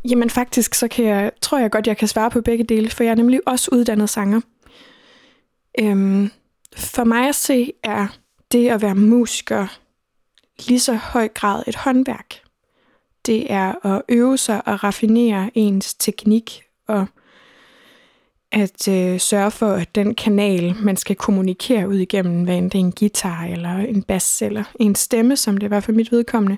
Jamen 0.03 0.29
faktisk, 0.29 0.73
så 0.73 0.87
kan 0.87 1.05
jeg, 1.05 1.31
tror 1.41 1.59
jeg 1.59 1.71
godt, 1.71 1.87
jeg 1.87 1.97
kan 1.97 2.07
svare 2.07 2.31
på 2.31 2.41
begge 2.41 2.63
dele, 2.63 2.89
for 2.89 3.03
jeg 3.03 3.11
er 3.11 3.15
nemlig 3.15 3.39
også 3.45 3.69
uddannet 3.71 4.09
sanger. 4.09 4.41
Øhm, 5.79 6.31
for 6.77 7.03
mig 7.03 7.29
at 7.29 7.35
se 7.35 7.73
er 7.83 8.07
det 8.51 8.69
at 8.69 8.81
være 8.81 8.95
musiker 8.95 9.79
lige 10.67 10.79
så 10.79 10.93
høj 10.93 11.27
grad 11.27 11.63
et 11.67 11.75
håndværk. 11.75 12.35
Det 13.25 13.51
er 13.51 13.85
at 13.85 14.01
øve 14.09 14.37
sig 14.37 14.67
og 14.67 14.83
raffinere 14.83 15.51
ens 15.53 15.93
teknik 15.93 16.63
og 16.87 17.05
at 18.51 18.87
øh, 18.87 19.19
sørge 19.19 19.51
for, 19.51 19.71
at 19.71 19.95
den 19.95 20.15
kanal, 20.15 20.75
man 20.75 20.97
skal 20.97 21.15
kommunikere 21.15 21.89
ud 21.89 21.95
igennem, 21.95 22.43
hvad 22.43 22.57
end 22.57 22.71
det 22.71 22.77
er 22.77 22.83
en 22.83 22.91
guitar 22.91 23.43
eller 23.43 23.77
en 23.77 24.03
bas 24.03 24.41
eller 24.41 24.63
en 24.79 24.95
stemme, 24.95 25.35
som 25.35 25.57
det 25.57 25.69
var 25.69 25.79
for 25.79 25.91
mit 25.91 26.11
vedkommende, 26.11 26.57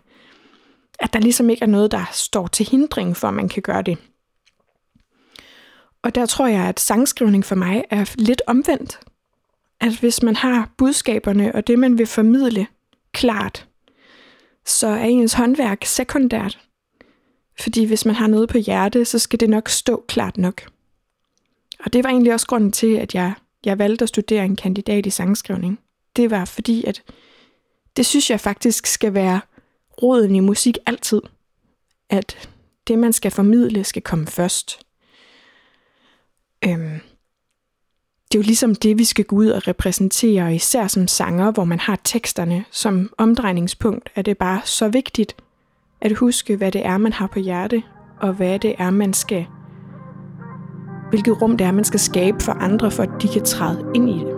at 1.02 1.14
der 1.14 1.20
ligesom 1.20 1.50
ikke 1.50 1.64
er 1.64 1.68
noget, 1.68 1.92
der 1.92 2.06
står 2.12 2.48
til 2.48 2.68
hindring 2.70 3.18
for, 3.18 3.28
at 3.28 3.34
man 3.34 3.50
kan 3.50 3.62
gøre 3.62 3.82
det. 3.82 3.98
Og 6.04 6.16
der 6.16 6.26
tror 6.26 6.48
jeg, 6.48 6.64
at 6.64 6.80
sangskrivning 6.80 7.46
for 7.46 7.56
mig 7.56 7.84
er 7.90 8.14
lidt 8.16 8.42
omvendt. 8.48 9.00
At 9.80 10.00
hvis 10.00 10.24
man 10.24 10.36
har 10.36 10.72
budskaberne 10.78 11.56
og 11.56 11.68
det, 11.68 11.80
man 11.80 11.98
vil 11.98 12.08
formidle 12.08 12.68
klart, 13.12 13.68
så 14.66 14.88
er 14.88 15.04
ens 15.04 15.34
håndværk 15.34 15.86
sekundært. 15.86 16.60
Fordi 17.60 17.86
hvis 17.86 18.06
man 18.06 18.16
har 18.16 18.28
noget 18.28 18.50
på 18.50 18.58
hjerte, 18.58 19.06
så 19.06 19.20
skal 19.20 19.40
det 19.40 19.50
nok 19.50 19.70
stå 19.70 20.06
klart 20.08 20.38
nok. 20.38 20.62
Og 21.80 21.94
det 21.94 22.04
var 22.04 22.10
egentlig 22.10 22.34
også 22.34 22.48
grunden 22.48 22.72
til, 22.72 22.96
at 22.96 23.16
jeg, 23.16 23.34
jeg 23.66 23.80
valgte 23.80 24.04
at 24.04 24.10
studere 24.10 24.46
en 24.46 24.56
kandidat 24.56 25.06
i 25.06 25.10
sangskrivning. 25.10 25.80
Det 26.16 26.32
var 26.32 26.46
fordi, 26.46 26.84
at 26.84 27.04
det 27.98 28.06
synes 28.06 28.30
jeg 28.30 28.40
faktisk 28.40 28.86
skal 28.86 29.14
være 29.14 29.42
roden 30.04 30.36
i 30.36 30.40
musik 30.40 30.78
altid. 30.86 31.22
At 32.10 32.50
det, 32.88 33.00
man 33.00 33.14
skal 33.14 33.32
formidle, 33.32 33.84
skal 33.84 34.02
komme 34.02 34.28
først. 34.28 34.80
Øhm, 36.66 37.00
det 38.32 38.38
er 38.38 38.40
jo 38.40 38.42
ligesom 38.42 38.76
det, 38.76 38.98
vi 38.98 39.04
skal 39.04 39.26
gå 39.26 39.36
ud 39.36 39.48
og 39.48 39.68
repræsentere, 39.68 40.56
især 40.56 40.88
som 40.88 41.08
sanger, 41.08 41.52
hvor 41.52 41.64
man 41.64 41.80
har 41.80 42.00
teksterne 42.04 42.66
som 42.72 43.14
omdrejningspunkt, 43.18 44.10
er 44.16 44.22
det 44.22 44.38
bare 44.38 44.62
så 44.66 44.88
vigtigt 44.88 45.36
at 46.02 46.18
huske, 46.18 46.56
hvad 46.56 46.72
det 46.72 46.86
er, 46.86 46.98
man 46.98 47.14
har 47.14 47.28
på 47.28 47.40
hjerte, 47.40 47.84
og 48.22 48.34
hvad 48.34 48.60
det 48.60 48.76
er, 48.78 48.90
man 48.90 49.14
skal 49.14 49.48
hvilket 51.12 51.42
rum 51.42 51.58
det 51.58 51.68
er, 51.68 51.72
man 51.72 51.84
skal 51.84 52.00
skabe 52.00 52.44
for 52.44 52.52
andre, 52.52 52.92
for 52.92 53.04
at 53.04 53.10
de 53.22 53.28
kan 53.28 53.46
træde 53.46 53.92
ind 53.96 54.10
i 54.10 54.14
det. 54.14 54.36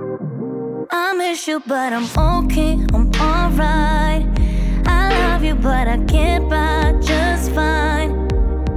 I 0.92 1.18
miss 1.18 1.46
you, 1.46 1.60
but 1.60 1.92
I'm 1.94 2.18
okay, 2.18 2.74
I'm 2.94 3.22
alright. 3.22 4.03
Love 5.44 5.58
you, 5.58 5.62
but 5.62 5.90
I 5.90 5.98
get 5.98 6.48
by 6.48 6.94
just 7.02 7.52
fine. 7.52 8.12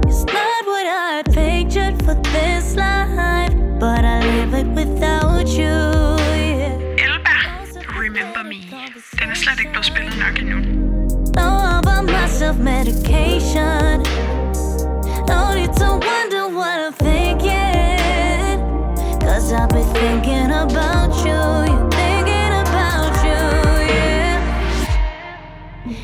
It's 0.05 0.25
not 0.25 0.65
what 0.65 0.85
I 0.85 1.23
pictured 1.31 1.95
for 2.03 2.15
this 2.33 2.75
life, 2.75 3.53
but 3.79 4.03
I 4.03 4.19
live 4.19 4.53
it 4.53 4.67
without 4.75 5.47
you. 5.47 5.63
Yeah. 5.63 7.05
Elba, 7.05 7.97
Remember 7.97 8.43
Me. 8.43 8.67
Den 9.19 9.29
er 9.29 9.35
slet 9.35 9.59
ikke 9.59 9.71
blevet 9.71 9.85
spillet 9.85 10.17
nok 10.19 10.39
endnu. 10.39 10.57
Know 11.37 11.55
about 11.79 12.03
my 12.05 12.51
medication. 12.63 14.03
No 15.31 15.39
need 15.55 15.73
to 15.81 15.89
wonder 16.09 16.43
what 16.57 16.77
I'm 16.85 16.93
thinking. 17.07 18.59
Cause 19.21 19.53
I've 19.53 19.69
been 19.69 19.87
thinking 19.93 20.51
about 20.51 21.15
you. 21.25 21.96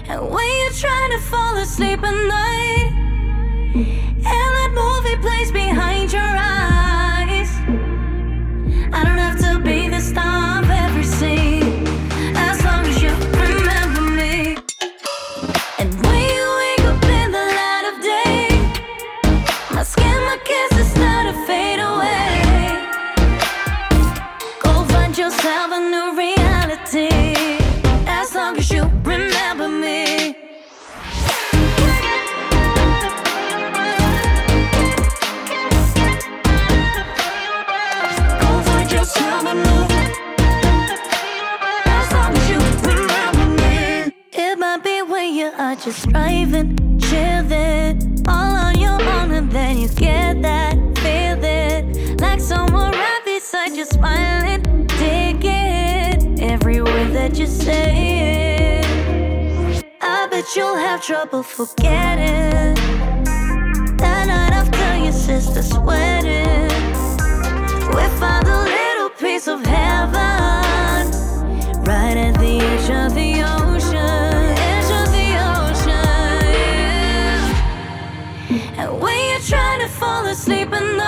And 0.07 0.29
when 0.29 0.45
you're 0.59 0.71
trying 0.71 1.11
to 1.11 1.19
fall 1.19 1.55
asleep 1.57 2.03
at 2.03 2.27
night, 2.27 2.91
and 3.75 4.25
that 4.25 4.71
movie 4.73 5.17
plays 5.21 5.51
are 45.73 45.75
just 45.75 46.07
driving, 46.09 46.99
chilling, 46.99 48.23
all 48.27 48.55
on 48.65 48.79
your 48.79 49.01
own, 49.01 49.31
and 49.31 49.51
then 49.51 49.77
you 49.79 49.87
get 49.89 50.41
that 50.41 50.75
feeling 50.99 52.17
like 52.17 52.39
someone 52.39 52.91
right 52.91 53.21
beside 53.25 53.73
you, 53.73 53.85
smiling, 53.85 54.61
digging 54.99 56.41
every 56.41 56.79
word 56.81 57.11
that 57.13 57.37
you 57.39 57.47
say. 57.47 58.81
I 60.01 60.27
bet 60.29 60.45
you'll 60.55 60.75
have 60.75 61.01
trouble 61.01 61.41
forgetting 61.41 62.75
that 63.97 64.25
night 64.27 64.53
after 64.53 65.03
your 65.03 65.11
sister's 65.11 65.73
wedding. 65.79 66.69
We 67.95 68.03
found 68.19 68.47
a 68.47 68.63
little 68.63 69.09
piece 69.09 69.47
of 69.47 69.65
heaven 69.65 70.22
fall 80.03 80.25
asleep 80.25 80.73
in 80.73 80.97
the 80.97 81.02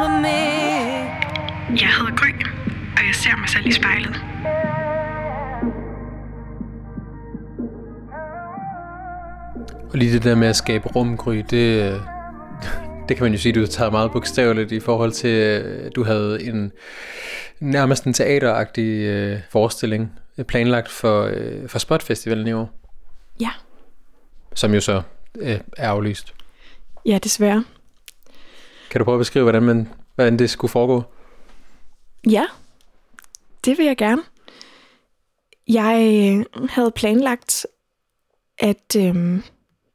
remember 0.00 0.20
me. 0.20 0.38
Jeg 1.80 1.88
hedder 1.98 2.16
Gry, 2.16 2.32
og 2.96 3.06
jeg 3.06 3.14
ser 3.14 3.36
mig 3.36 3.48
selv 3.48 3.66
i 3.66 3.72
spejlet. 3.72 4.16
Og 9.92 9.98
lige 9.98 10.12
det 10.12 10.24
der 10.24 10.34
med 10.34 10.48
at 10.48 10.56
skabe 10.56 10.88
rumgry, 10.88 11.36
det, 11.50 11.92
øh, 11.92 12.00
det 13.08 13.16
kan 13.16 13.24
man 13.24 13.32
jo 13.32 13.38
sige, 13.38 13.52
du 13.52 13.66
tager 13.66 13.90
meget 13.90 14.12
bogstaveligt 14.12 14.72
i 14.72 14.80
forhold 14.80 15.12
til, 15.12 15.30
øh, 15.30 15.90
du 15.96 16.04
havde 16.04 16.42
en 16.42 16.72
nærmest 17.60 18.04
en 18.04 18.12
teateragtig 18.12 19.00
øh, 19.00 19.38
forestilling 19.50 20.12
øh, 20.38 20.44
planlagt 20.44 20.88
for, 20.88 21.22
øh, 21.22 21.68
for 21.68 21.78
Spotfestivalen 21.78 22.46
i 22.46 22.52
år, 22.52 22.70
Ja. 23.40 23.50
som 24.54 24.74
jo 24.74 24.80
så 24.80 25.02
øh, 25.38 25.58
er 25.76 25.90
aflyst. 25.90 26.34
Ja, 27.06 27.18
desværre. 27.18 27.64
Kan 28.90 28.98
du 28.98 29.04
prøve 29.04 29.16
at 29.16 29.20
beskrive, 29.20 29.42
hvordan, 29.42 29.62
man, 29.62 29.88
hvordan 30.14 30.38
det 30.38 30.50
skulle 30.50 30.70
foregå? 30.70 31.02
Ja, 32.30 32.44
det 33.64 33.78
vil 33.78 33.86
jeg 33.86 33.96
gerne. 33.96 34.22
Jeg 35.68 36.24
øh, 36.32 36.66
havde 36.70 36.90
planlagt, 36.90 37.66
at 38.58 38.96
øh, 38.96 39.40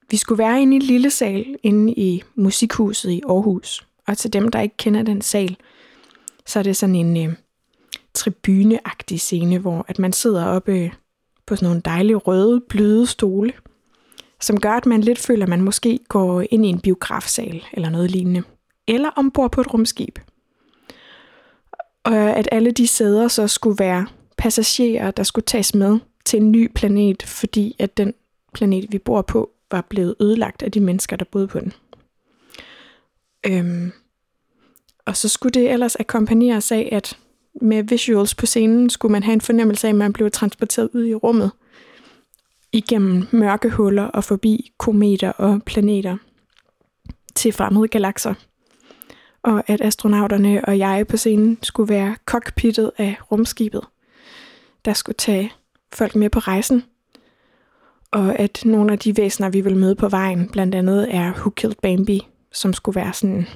vi 0.10 0.18
skulle 0.18 0.44
være 0.44 0.62
inde 0.62 0.74
i 0.74 0.76
en 0.76 0.82
lille 0.82 1.10
sal 1.10 1.56
inde 1.64 1.94
i 1.94 2.24
Musikhuset 2.36 3.12
i 3.12 3.22
Aarhus. 3.30 3.88
Og 4.08 4.18
til 4.18 4.34
dem, 4.34 4.52
der 4.52 4.62
ikke 4.62 4.78
kender 4.78 5.04
den 5.04 5.22
sal, 5.22 5.58
så 6.46 6.60
er 6.60 6.64
det 6.64 6.78
sådan 6.78 6.96
en 6.96 7.30
øh, 7.30 7.36
tribuneagtig 8.14 9.20
scene, 9.20 9.58
hvor 9.58 9.86
at 9.88 10.00
man 10.00 10.14
sidder 10.14 10.46
oppe 10.46 10.72
øh, 10.72 10.92
på 11.46 11.56
sådan 11.56 11.66
nogle 11.66 11.82
dejlige 11.86 12.16
røde, 12.16 12.62
bløde 12.70 13.08
stole, 13.08 13.54
som 14.42 14.60
gør, 14.60 14.72
at 14.72 14.86
man 14.86 15.02
lidt 15.02 15.20
føler, 15.20 15.46
at 15.46 15.50
man 15.50 15.62
måske 15.62 16.00
går 16.08 16.44
ind 16.50 16.66
i 16.66 16.70
en 16.70 16.80
biografsal 16.80 17.64
eller 17.74 17.90
noget 17.90 18.12
lignende. 18.12 18.44
Eller 18.88 19.10
ombord 19.16 19.52
på 19.52 19.62
et 19.62 19.74
rumskib 19.74 20.20
og 22.06 22.16
at 22.16 22.50
alle 22.52 22.72
de 22.72 22.88
sæder 22.88 23.28
så 23.28 23.48
skulle 23.48 23.80
være 23.80 24.08
passagerer, 24.38 25.12
der 25.12 25.24
skulle 25.24 25.46
tages 25.46 25.76
med 25.76 26.00
til 26.26 26.42
en 26.42 26.52
ny 26.52 26.72
planet, 26.76 27.24
fordi 27.24 27.76
at 27.80 27.98
den 27.98 28.14
planet, 28.54 28.92
vi 28.92 28.98
bor 28.98 29.22
på, 29.22 29.52
var 29.72 29.82
blevet 29.82 30.16
ødelagt 30.22 30.64
af 30.64 30.72
de 30.72 30.80
mennesker, 30.80 31.16
der 31.16 31.26
boede 31.26 31.48
på 31.48 31.60
den. 31.60 31.74
Øhm, 33.48 33.92
og 35.06 35.18
så 35.18 35.30
skulle 35.30 35.52
det 35.52 35.72
ellers 35.72 35.96
akkompagneres 35.96 36.72
af, 36.72 36.90
at 36.92 37.18
med 37.62 37.84
visuals 37.84 38.36
på 38.36 38.46
scenen 38.46 38.90
skulle 38.90 39.12
man 39.12 39.24
have 39.24 39.34
en 39.34 39.42
fornemmelse 39.42 39.88
af, 39.88 39.92
at 39.92 39.96
man 39.96 40.14
blev 40.14 40.32
transporteret 40.32 40.90
ud 40.94 41.06
i 41.06 41.16
rummet 41.16 41.52
igennem 42.72 43.28
mørke 43.32 43.70
huller 43.70 44.04
og 44.04 44.24
forbi 44.24 44.72
kometer 44.78 45.32
og 45.32 45.62
planeter 45.66 46.18
til 47.36 47.52
fremmede 47.54 47.88
galakser 47.88 48.34
og 49.46 49.64
at 49.68 49.82
astronauterne 49.82 50.66
og 50.66 50.78
jeg 50.78 51.08
på 51.08 51.18
scenen 51.18 51.58
skulle 51.64 51.90
være 51.90 52.16
cockpittet 52.26 52.92
af 52.98 53.16
rumskibet, 53.32 53.82
der 54.86 54.94
skulle 54.94 55.16
tage 55.16 55.54
folk 55.94 56.16
med 56.16 56.30
på 56.30 56.40
rejsen, 56.40 56.84
og 58.12 58.40
at 58.40 58.62
nogle 58.66 58.92
af 58.92 59.00
de 59.00 59.18
væsener, 59.18 59.50
vi 59.50 59.62
vil 59.62 59.78
møde 59.78 59.96
på 59.96 60.10
vejen, 60.10 60.50
blandt 60.50 60.76
andet 60.76 61.16
er 61.16 61.32
Who 61.32 61.50
Killed 61.50 61.76
Bambi, 61.82 62.28
som 62.52 62.74
skulle 62.74 62.96
være 62.96 63.14
sådan 63.14 63.48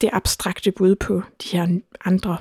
det 0.00 0.10
abstrakte 0.12 0.72
bud 0.72 0.94
på 0.94 1.22
de 1.42 1.48
her 1.48 1.78
andre, 2.04 2.36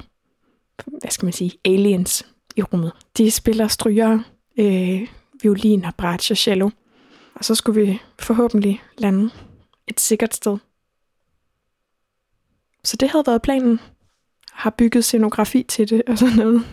hvad 0.86 1.12
skal 1.12 1.26
man 1.26 1.34
sige, 1.34 1.52
aliens 1.65 2.26
i 2.56 2.62
rummet. 2.62 2.91
De 3.17 3.32
spiller 3.32 3.67
stryger, 3.67 4.19
øh, 4.60 5.08
violin 5.41 5.86
og 5.86 5.95
bratsch 5.95 6.32
og 6.32 6.38
cello, 6.38 6.69
og 7.36 7.45
så 7.45 7.56
skulle 7.56 7.82
vi 7.82 8.02
forhåbentlig 8.19 8.82
lande 8.97 9.30
et 9.88 10.00
sikkert 10.00 10.36
sted. 10.36 10.58
Så 12.84 12.98
det 12.98 13.10
havde 13.10 13.24
været 13.28 13.42
planen. 13.42 13.80
Har 14.52 14.70
bygget 14.70 15.06
scenografi 15.06 15.63
til 15.63 15.90
det 15.90 16.02
og 16.08 16.18
sådan 16.18 16.36
noget. 16.36 16.66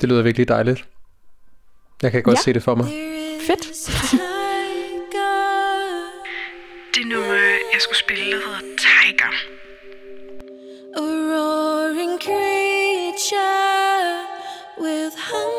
Det 0.00 0.08
lyder 0.08 0.22
virkelig 0.22 0.48
dejligt. 0.48 0.84
Jeg 2.02 2.12
kan 2.12 2.22
godt 2.22 2.36
Ja. 2.38 2.42
se 2.42 2.52
det 2.52 2.62
for 2.62 2.74
mig. 2.74 2.86
Fedt. 3.46 3.90
Det 6.94 7.06
nummer, 7.06 7.34
jeg 7.72 7.80
skulle 7.80 7.98
spille, 7.98 8.24
det 8.24 8.34
hedder 8.44 8.60
Tiger. 8.78 9.32
A 10.96 11.00
roaring 11.00 12.20
creature 12.22 14.18
with 14.84 15.14
hungry 15.30 15.53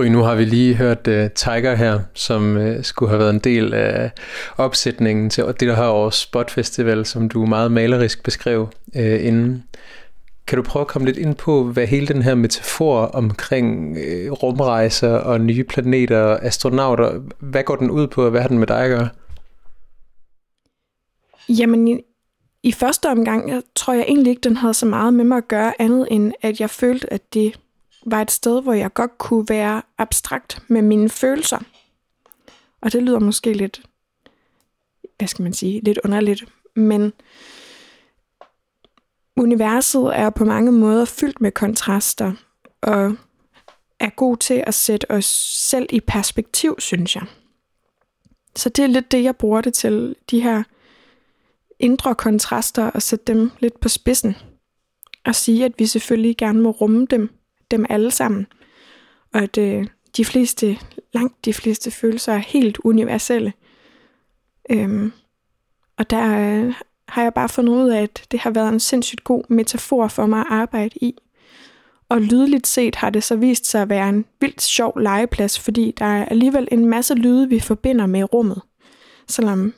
Gry, 0.00 0.06
nu 0.06 0.22
har 0.22 0.34
vi 0.34 0.44
lige 0.44 0.74
hørt 0.74 1.08
uh, 1.08 1.30
Tiger 1.34 1.74
her, 1.74 2.00
som 2.14 2.56
uh, 2.56 2.82
skulle 2.82 3.10
have 3.10 3.18
været 3.18 3.34
en 3.34 3.38
del 3.38 3.74
af 3.74 4.10
opsætningen 4.56 5.30
til 5.30 5.44
det, 5.44 5.60
der 5.60 5.76
her 5.76 5.88
års 5.88 6.14
Spot 6.14 6.50
Festival, 6.50 7.06
som 7.06 7.28
du 7.28 7.46
meget 7.46 7.72
malerisk 7.72 8.22
beskrev 8.22 8.68
uh, 8.96 9.24
inden. 9.26 9.64
Kan 10.46 10.56
du 10.56 10.62
prøve 10.62 10.80
at 10.80 10.86
komme 10.86 11.06
lidt 11.06 11.16
ind 11.16 11.34
på, 11.34 11.64
hvad 11.64 11.86
hele 11.86 12.06
den 12.06 12.22
her 12.22 12.34
metafor 12.34 13.00
omkring 13.00 13.90
uh, 13.90 14.32
rumrejser 14.32 15.12
og 15.12 15.40
nye 15.40 15.64
planeter 15.64 16.20
og 16.20 16.44
astronauter, 16.44 17.20
hvad 17.38 17.62
går 17.62 17.76
den 17.76 17.90
ud 17.90 18.06
på, 18.06 18.24
og 18.24 18.30
hvad 18.30 18.40
har 18.40 18.48
den 18.48 18.58
med 18.58 18.66
dig 18.66 18.80
at 18.80 18.90
gøre? 18.90 19.08
Jamen, 21.48 21.88
i, 21.88 22.00
i 22.62 22.72
første 22.72 23.06
omgang, 23.08 23.50
jeg 23.50 23.62
tror 23.76 23.92
jeg 23.92 24.04
egentlig 24.08 24.30
ikke, 24.30 24.48
den 24.48 24.56
havde 24.56 24.74
så 24.74 24.86
meget 24.86 25.14
med 25.14 25.24
mig 25.24 25.36
at 25.36 25.48
gøre, 25.48 25.72
andet 25.78 26.08
end 26.10 26.32
at 26.42 26.60
jeg 26.60 26.70
følte, 26.70 27.12
at 27.12 27.34
det 27.34 27.52
var 28.06 28.22
et 28.22 28.30
sted, 28.30 28.62
hvor 28.62 28.72
jeg 28.72 28.94
godt 28.94 29.18
kunne 29.18 29.48
være 29.48 29.82
abstrakt 29.98 30.62
med 30.68 30.82
mine 30.82 31.08
følelser. 31.08 31.58
Og 32.80 32.92
det 32.92 33.02
lyder 33.02 33.18
måske 33.18 33.52
lidt, 33.52 33.82
hvad 35.18 35.28
skal 35.28 35.42
man 35.42 35.52
sige, 35.52 35.80
lidt 35.80 35.98
underligt, 36.04 36.44
men 36.76 37.12
universet 39.36 40.16
er 40.18 40.30
på 40.30 40.44
mange 40.44 40.72
måder 40.72 41.04
fyldt 41.04 41.40
med 41.40 41.52
kontraster, 41.52 42.32
og 42.80 43.16
er 44.00 44.10
god 44.10 44.36
til 44.36 44.64
at 44.66 44.74
sætte 44.74 45.10
os 45.10 45.24
selv 45.68 45.86
i 45.90 46.00
perspektiv, 46.00 46.76
synes 46.78 47.16
jeg. 47.16 47.26
Så 48.56 48.68
det 48.68 48.82
er 48.82 48.86
lidt 48.86 49.12
det, 49.12 49.24
jeg 49.24 49.36
bruger 49.36 49.60
det 49.60 49.74
til, 49.74 50.16
de 50.30 50.42
her 50.42 50.62
indre 51.78 52.14
kontraster, 52.14 52.90
og 52.90 53.02
sætte 53.02 53.24
dem 53.24 53.50
lidt 53.58 53.80
på 53.80 53.88
spidsen. 53.88 54.36
Og 55.24 55.34
sige, 55.34 55.64
at 55.64 55.72
vi 55.78 55.86
selvfølgelig 55.86 56.36
gerne 56.36 56.60
må 56.60 56.70
rumme 56.70 57.06
dem, 57.06 57.39
dem 57.70 57.86
alle 57.88 58.10
sammen. 58.10 58.46
Og 59.32 59.40
at 59.40 59.58
øh, 59.58 59.86
de 60.16 60.24
fleste, 60.24 60.78
langt 61.12 61.44
de 61.44 61.54
fleste 61.54 61.90
følelser 61.90 62.32
er 62.32 62.38
helt 62.38 62.78
universelle. 62.84 63.52
Øhm, 64.70 65.12
og 65.96 66.10
der 66.10 66.24
øh, 66.24 66.74
har 67.08 67.22
jeg 67.22 67.34
bare 67.34 67.48
fundet 67.48 67.72
ud 67.72 67.90
af, 67.90 68.02
at 68.02 68.24
det 68.30 68.40
har 68.40 68.50
været 68.50 68.68
en 68.72 68.80
sindssygt 68.80 69.24
god 69.24 69.44
metafor 69.48 70.08
for 70.08 70.26
mig 70.26 70.40
at 70.40 70.46
arbejde 70.50 70.98
i. 71.00 71.14
Og 72.08 72.20
lydligt 72.20 72.66
set 72.66 72.94
har 72.94 73.10
det 73.10 73.24
så 73.24 73.36
vist 73.36 73.66
sig 73.66 73.82
at 73.82 73.88
være 73.88 74.08
en 74.08 74.24
vildt 74.40 74.62
sjov 74.62 74.98
legeplads, 74.98 75.58
fordi 75.58 75.94
der 75.98 76.04
er 76.04 76.24
alligevel 76.24 76.68
en 76.72 76.86
masse 76.86 77.14
lyde, 77.14 77.48
vi 77.48 77.60
forbinder 77.60 78.06
med 78.06 78.34
rummet. 78.34 78.62
Selvom 79.28 79.74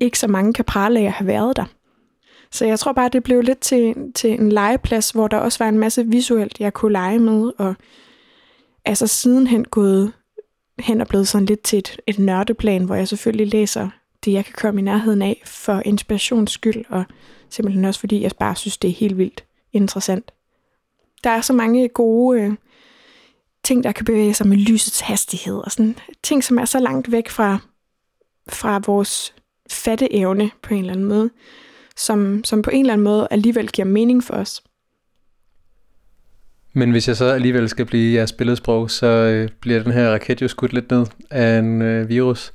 ikke 0.00 0.18
så 0.18 0.28
mange 0.28 0.52
kan 0.52 0.64
prale 0.64 1.00
af 1.00 1.04
at 1.04 1.12
have 1.12 1.26
været 1.26 1.56
der. 1.56 1.64
Så 2.52 2.66
jeg 2.66 2.78
tror 2.78 2.92
bare, 2.92 3.08
det 3.08 3.22
blev 3.22 3.40
lidt 3.40 3.60
til, 3.60 4.12
til 4.14 4.30
en 4.30 4.52
legeplads, 4.52 5.10
hvor 5.10 5.28
der 5.28 5.36
også 5.36 5.64
var 5.64 5.68
en 5.68 5.78
masse 5.78 6.06
visuelt, 6.06 6.60
jeg 6.60 6.72
kunne 6.72 6.92
lege 6.92 7.18
med, 7.18 7.52
og 7.58 7.74
altså 8.84 9.06
sidenhen 9.06 9.64
gået 9.64 10.12
hen 10.78 11.00
og 11.00 11.08
blevet 11.08 11.28
sådan 11.28 11.46
lidt 11.46 11.62
til 11.62 11.78
et, 11.78 12.00
et 12.06 12.18
nørdeplan, 12.18 12.84
hvor 12.84 12.94
jeg 12.94 13.08
selvfølgelig 13.08 13.46
læser 13.46 13.88
det, 14.24 14.32
jeg 14.32 14.44
kan 14.44 14.54
komme 14.58 14.80
i 14.80 14.84
nærheden 14.84 15.22
af 15.22 15.42
for 15.44 15.82
inspirations 15.84 16.52
skyld, 16.52 16.84
og 16.88 17.04
simpelthen 17.50 17.84
også 17.84 18.00
fordi 18.00 18.22
jeg 18.22 18.30
bare 18.38 18.56
synes, 18.56 18.78
det 18.78 18.90
er 18.90 18.94
helt 18.94 19.18
vildt 19.18 19.44
interessant. 19.72 20.32
Der 21.24 21.30
er 21.30 21.40
så 21.40 21.52
mange 21.52 21.88
gode 21.88 22.40
øh, 22.40 22.52
ting, 23.64 23.84
der 23.84 23.92
kan 23.92 24.04
bevæge 24.04 24.34
sig 24.34 24.46
med 24.46 24.56
lysets 24.56 25.00
hastighed, 25.00 25.56
og 25.56 25.72
sådan 25.72 25.96
ting, 26.22 26.44
som 26.44 26.58
er 26.58 26.64
så 26.64 26.78
langt 26.78 27.12
væk 27.12 27.28
fra, 27.28 27.58
fra 28.48 28.80
vores 28.86 29.34
fatteevne 29.70 30.50
på 30.62 30.74
en 30.74 30.80
eller 30.80 30.92
anden 30.92 31.06
måde, 31.06 31.30
som, 32.00 32.44
som 32.44 32.62
på 32.62 32.70
en 32.70 32.80
eller 32.80 32.92
anden 32.92 33.04
måde 33.04 33.28
alligevel 33.30 33.68
giver 33.68 33.88
mening 33.88 34.24
for 34.24 34.34
os. 34.34 34.62
Men 36.72 36.90
hvis 36.90 37.08
jeg 37.08 37.16
så 37.16 37.24
alligevel 37.24 37.68
skal 37.68 37.86
blive 37.86 38.14
jeres 38.14 38.32
billedsprog, 38.32 38.90
så 38.90 39.06
øh, 39.06 39.48
bliver 39.60 39.82
den 39.82 39.92
her 39.92 40.10
raket 40.10 40.42
jo 40.42 40.48
skudt 40.48 40.72
lidt 40.72 40.90
ned 40.90 41.06
af 41.30 41.58
en 41.58 41.82
øh, 41.82 42.08
virus. 42.08 42.52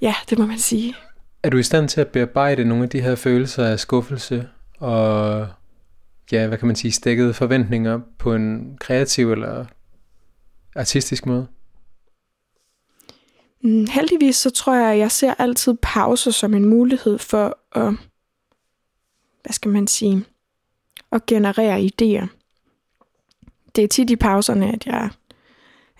Ja, 0.00 0.14
det 0.30 0.38
må 0.38 0.46
man 0.46 0.58
sige. 0.58 0.94
Er 1.42 1.50
du 1.50 1.56
i 1.56 1.62
stand 1.62 1.88
til 1.88 2.00
at 2.00 2.08
bearbejde 2.08 2.64
nogle 2.64 2.84
af 2.84 2.90
de 2.90 3.00
her 3.00 3.14
følelser 3.14 3.64
af 3.64 3.80
skuffelse 3.80 4.48
og, 4.78 5.46
ja, 6.32 6.46
hvad 6.46 6.58
kan 6.58 6.66
man 6.66 6.76
sige, 6.76 6.92
stækkede 6.92 7.34
forventninger 7.34 8.00
på 8.18 8.34
en 8.34 8.76
kreativ 8.80 9.32
eller 9.32 9.64
artistisk 10.76 11.26
måde? 11.26 11.46
Mm, 13.62 13.86
heldigvis 13.86 14.36
så 14.36 14.50
tror 14.50 14.74
jeg, 14.74 14.92
at 14.92 14.98
jeg 14.98 15.10
ser 15.10 15.34
altid 15.38 15.74
pauser 15.82 16.30
som 16.30 16.54
en 16.54 16.66
mulighed 16.66 17.18
for 17.18 17.58
at, 17.72 17.94
hvad 19.42 19.52
skal 19.52 19.70
man 19.70 19.86
sige, 19.86 20.24
at 21.12 21.26
generere 21.26 21.80
idéer. 21.80 22.26
Det 23.76 23.84
er 23.84 23.88
tit 23.88 24.10
i 24.10 24.16
pauserne, 24.16 24.72
at 24.72 24.86
jeg 24.86 25.10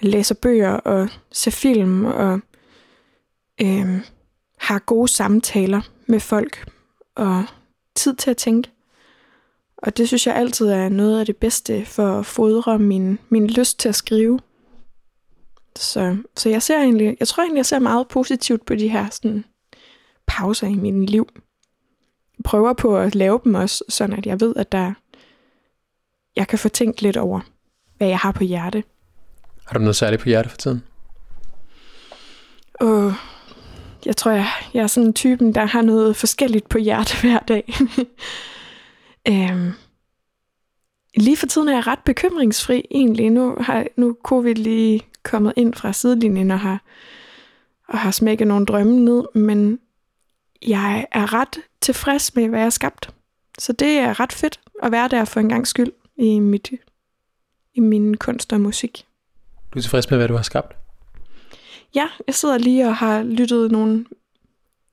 læser 0.00 0.34
bøger 0.34 0.72
og 0.72 1.08
ser 1.32 1.50
film 1.50 2.04
og 2.04 2.40
øh, 3.62 4.00
har 4.58 4.78
gode 4.78 5.08
samtaler 5.08 5.80
med 6.06 6.20
folk 6.20 6.70
og 7.14 7.44
tid 7.94 8.14
til 8.14 8.30
at 8.30 8.36
tænke. 8.36 8.70
Og 9.76 9.96
det 9.96 10.08
synes 10.08 10.26
jeg 10.26 10.34
altid 10.34 10.68
er 10.68 10.88
noget 10.88 11.20
af 11.20 11.26
det 11.26 11.36
bedste 11.36 11.84
for 11.84 12.18
at 12.18 12.26
fodre 12.26 12.78
min, 12.78 13.18
min 13.28 13.46
lyst 13.46 13.78
til 13.78 13.88
at 13.88 13.94
skrive. 13.94 14.40
Så, 15.76 16.16
så 16.36 16.48
jeg 16.48 16.62
ser 16.62 16.78
egentlig, 16.78 17.16
jeg 17.20 17.28
tror 17.28 17.42
egentlig, 17.42 17.58
jeg 17.58 17.66
ser 17.66 17.78
meget 17.78 18.08
positivt 18.08 18.66
på 18.66 18.74
de 18.74 18.88
her 18.88 19.10
sådan, 19.10 19.44
pauser 20.26 20.66
i 20.66 20.74
mit 20.74 21.10
liv. 21.10 21.28
Jeg 22.38 22.44
prøver 22.44 22.72
på 22.72 22.98
at 22.98 23.14
lave 23.14 23.40
dem 23.44 23.54
også, 23.54 23.84
sådan 23.88 24.16
at 24.16 24.26
jeg 24.26 24.40
ved, 24.40 24.56
at 24.56 24.72
der, 24.72 24.92
jeg 26.36 26.48
kan 26.48 26.58
få 26.58 26.68
tænkt 26.68 27.02
lidt 27.02 27.16
over, 27.16 27.40
hvad 27.96 28.08
jeg 28.08 28.18
har 28.18 28.32
på 28.32 28.44
hjerte. 28.44 28.84
Har 29.66 29.74
du 29.74 29.80
noget 29.80 29.96
særligt 29.96 30.22
på 30.22 30.28
hjerte 30.28 30.48
for 30.48 30.56
tiden? 30.56 30.82
Og 32.74 33.14
jeg 34.06 34.16
tror, 34.16 34.30
jeg, 34.30 34.46
jeg 34.74 34.82
er 34.82 34.86
sådan 34.86 35.06
en 35.06 35.14
typen, 35.14 35.54
der 35.54 35.64
har 35.64 35.82
noget 35.82 36.16
forskelligt 36.16 36.68
på 36.68 36.78
hjerte 36.78 37.16
hver 37.22 37.38
dag. 37.38 37.74
øhm, 39.28 39.72
lige 41.16 41.36
for 41.36 41.46
tiden 41.46 41.68
er 41.68 41.72
jeg 41.72 41.86
ret 41.86 41.98
bekymringsfri 42.04 42.86
egentlig. 42.90 43.30
Nu 43.30 43.56
har 43.60 43.86
nu 43.96 44.16
covid 44.22 44.54
lige 44.54 45.02
kommet 45.22 45.52
ind 45.56 45.74
fra 45.74 45.92
sidelinjen 45.92 46.50
og 46.50 46.60
har, 46.60 46.82
og 47.88 47.98
har 47.98 48.10
smækket 48.10 48.46
nogle 48.46 48.66
drømme 48.66 49.00
ned, 49.00 49.24
men 49.34 49.78
jeg 50.66 51.06
er 51.12 51.34
ret 51.34 51.58
tilfreds 51.80 52.34
med, 52.34 52.48
hvad 52.48 52.58
jeg 52.58 52.64
har 52.64 52.70
skabt. 52.70 53.14
Så 53.58 53.72
det 53.72 53.98
er 53.98 54.20
ret 54.20 54.32
fedt 54.32 54.60
at 54.82 54.92
være 54.92 55.08
der 55.08 55.24
for 55.24 55.40
en 55.40 55.48
gang 55.48 55.66
skyld 55.66 55.92
i, 56.16 56.38
mit, 56.38 56.70
i 57.74 57.80
min 57.80 58.16
kunst 58.16 58.52
og 58.52 58.60
musik. 58.60 59.06
Du 59.74 59.78
er 59.78 59.82
tilfreds 59.82 60.10
med, 60.10 60.18
hvad 60.18 60.28
du 60.28 60.34
har 60.34 60.42
skabt? 60.42 60.76
Ja, 61.94 62.08
jeg 62.26 62.34
sidder 62.34 62.58
lige 62.58 62.86
og 62.86 62.96
har 62.96 63.22
lyttet 63.22 63.70
nogle, 63.70 64.06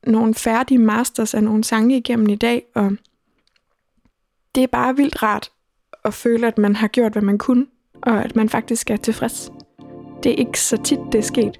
nogle 0.07 0.33
færdige 0.33 0.77
masters 0.77 1.33
af 1.33 1.43
nogle 1.43 1.63
sange 1.63 1.97
igennem 1.97 2.29
i 2.29 2.35
dag, 2.35 2.63
og 2.75 2.91
det 4.55 4.63
er 4.63 4.67
bare 4.67 4.95
vildt 4.95 5.23
rart 5.23 5.51
at 6.03 6.13
føle, 6.13 6.47
at 6.47 6.57
man 6.57 6.75
har 6.75 6.87
gjort, 6.87 7.11
hvad 7.11 7.21
man 7.21 7.37
kunne, 7.37 7.65
og 8.01 8.23
at 8.23 8.35
man 8.35 8.49
faktisk 8.49 8.89
er 8.89 8.97
tilfreds. 8.97 9.51
Det 10.23 10.31
er 10.31 10.35
ikke 10.37 10.59
så 10.59 10.77
tit, 10.77 10.99
det 11.11 11.19
er 11.19 11.23
sket. 11.23 11.55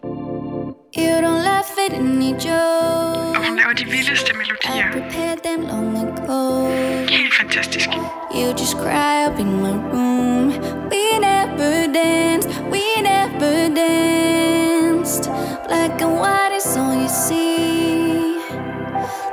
You 0.98 1.14
don't 1.26 1.44
laugh 1.50 1.72
at 1.88 1.94
any 1.94 2.32
jokes. 2.32 3.38
Og 3.38 3.46
hun 3.48 3.56
laver 3.58 3.74
de 3.78 3.86
vildeste 3.86 4.32
I 4.34 4.38
melodier. 4.38 4.92
prepared 4.92 5.40
them 5.44 5.62
long 5.74 5.98
ago. 5.98 6.68
Helt 7.10 7.34
fantastisk. 7.42 7.90
You 8.36 8.48
just 8.62 8.76
cry 8.78 9.26
up 9.28 9.40
in 9.40 9.52
my 9.62 9.74
room. 9.94 10.48
We 10.92 11.04
never 11.20 11.74
danced, 11.94 12.50
we 12.74 12.84
never 13.12 13.56
danced. 13.82 15.24
Black 15.68 16.02
and 16.02 16.14
white 16.22 16.54
is 16.60 16.78
all 16.78 16.96
you 17.04 17.10
see. 17.26 18.38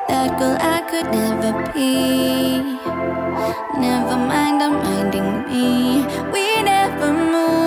That 0.09 0.31
girl 0.39 0.57
I 0.77 0.79
could 0.91 1.09
never 1.20 1.51
be. 1.75 1.93
Never 3.87 4.16
mind, 4.33 4.62
I'm 4.66 4.75
minding 4.87 5.29
me. 5.49 5.68
We 6.35 6.45
never 6.62 7.09
moved, 7.12 7.64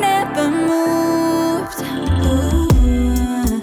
never 0.00 0.50
moved. 0.50 1.80
Ooh. 2.24 3.60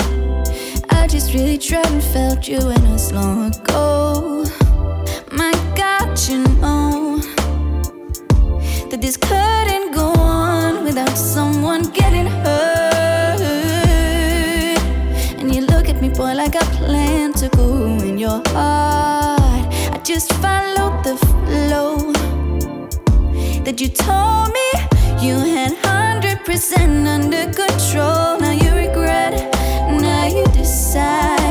I 0.89 1.07
just 1.07 1.34
really 1.34 1.57
tried 1.57 1.88
and 1.88 2.03
felt 2.03 2.47
you 2.47 2.59
in 2.59 2.86
us 2.88 3.11
long 3.11 3.53
ago. 3.53 4.45
My 5.32 5.51
God, 5.76 6.18
you 6.28 6.39
know 6.61 7.20
that 8.89 8.99
this 9.01 9.18
couldn't 9.18 9.91
go 9.93 10.07
on 10.20 10.84
without 10.84 11.18
someone 11.18 11.84
getting 11.91 12.28
hurt. 12.28 13.41
And 15.39 15.53
you 15.53 15.61
look 15.61 15.89
at 15.89 16.01
me, 16.01 16.09
boy, 16.09 16.34
like 16.34 16.55
I 16.55 16.63
plan 16.78 17.34
to 17.34 17.49
go 17.49 17.68
in 18.09 18.18
your 18.18 18.41
heart. 18.47 19.66
I 19.93 19.99
just 20.03 20.32
followed 20.34 21.03
the 21.03 21.18
flow 21.18 22.13
that 23.66 23.82
you 23.82 23.89
told 23.89 24.53
me 24.53 24.85
you 25.26 25.39
had 25.39 25.73
100% 25.73 27.07
under 27.07 27.45
control. 27.51 28.38
Now 28.39 28.51
you 28.51 28.71
regret, 28.76 29.34
now 29.89 30.28
you 30.28 30.45
decide, 30.53 31.45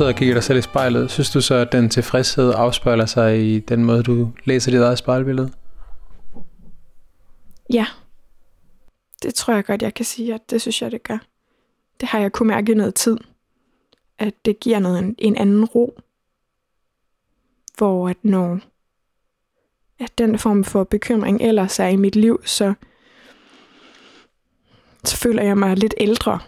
sidder 0.00 0.12
og 0.12 0.18
kigger 0.18 0.34
dig 0.34 0.44
selv 0.44 0.58
i 0.58 0.62
spejlet, 0.62 1.10
synes 1.10 1.30
du 1.30 1.40
så, 1.40 1.54
at 1.54 1.72
den 1.72 1.88
tilfredshed 1.88 2.52
afspejler 2.56 3.06
sig 3.06 3.54
i 3.54 3.58
den 3.58 3.84
måde, 3.84 4.02
du 4.02 4.32
læser 4.44 4.70
dit 4.70 4.80
eget 4.80 4.98
spejlbillede? 4.98 5.52
Ja. 7.72 7.86
Det 9.22 9.34
tror 9.34 9.54
jeg 9.54 9.64
godt, 9.64 9.82
jeg 9.82 9.94
kan 9.94 10.04
sige, 10.04 10.34
at 10.34 10.50
det 10.50 10.60
synes 10.60 10.82
jeg, 10.82 10.90
det 10.90 11.02
gør. 11.02 11.18
Det 12.00 12.08
har 12.08 12.18
jeg 12.18 12.32
kunne 12.32 12.46
mærke 12.46 12.72
i 12.72 12.74
noget 12.74 12.94
tid. 12.94 13.16
At 14.18 14.34
det 14.44 14.60
giver 14.60 14.78
noget 14.78 14.98
en, 14.98 15.14
en 15.18 15.36
anden 15.36 15.64
ro. 15.64 16.00
Hvor 17.78 18.08
at 18.08 18.16
når 18.22 18.60
at 19.98 20.18
den 20.18 20.38
form 20.38 20.64
for 20.64 20.84
bekymring 20.84 21.42
ellers 21.42 21.78
er 21.78 21.88
i 21.88 21.96
mit 21.96 22.16
liv, 22.16 22.42
så, 22.44 22.74
så 25.04 25.16
føler 25.16 25.42
jeg 25.42 25.58
mig 25.58 25.76
lidt 25.76 25.94
ældre 25.98 26.38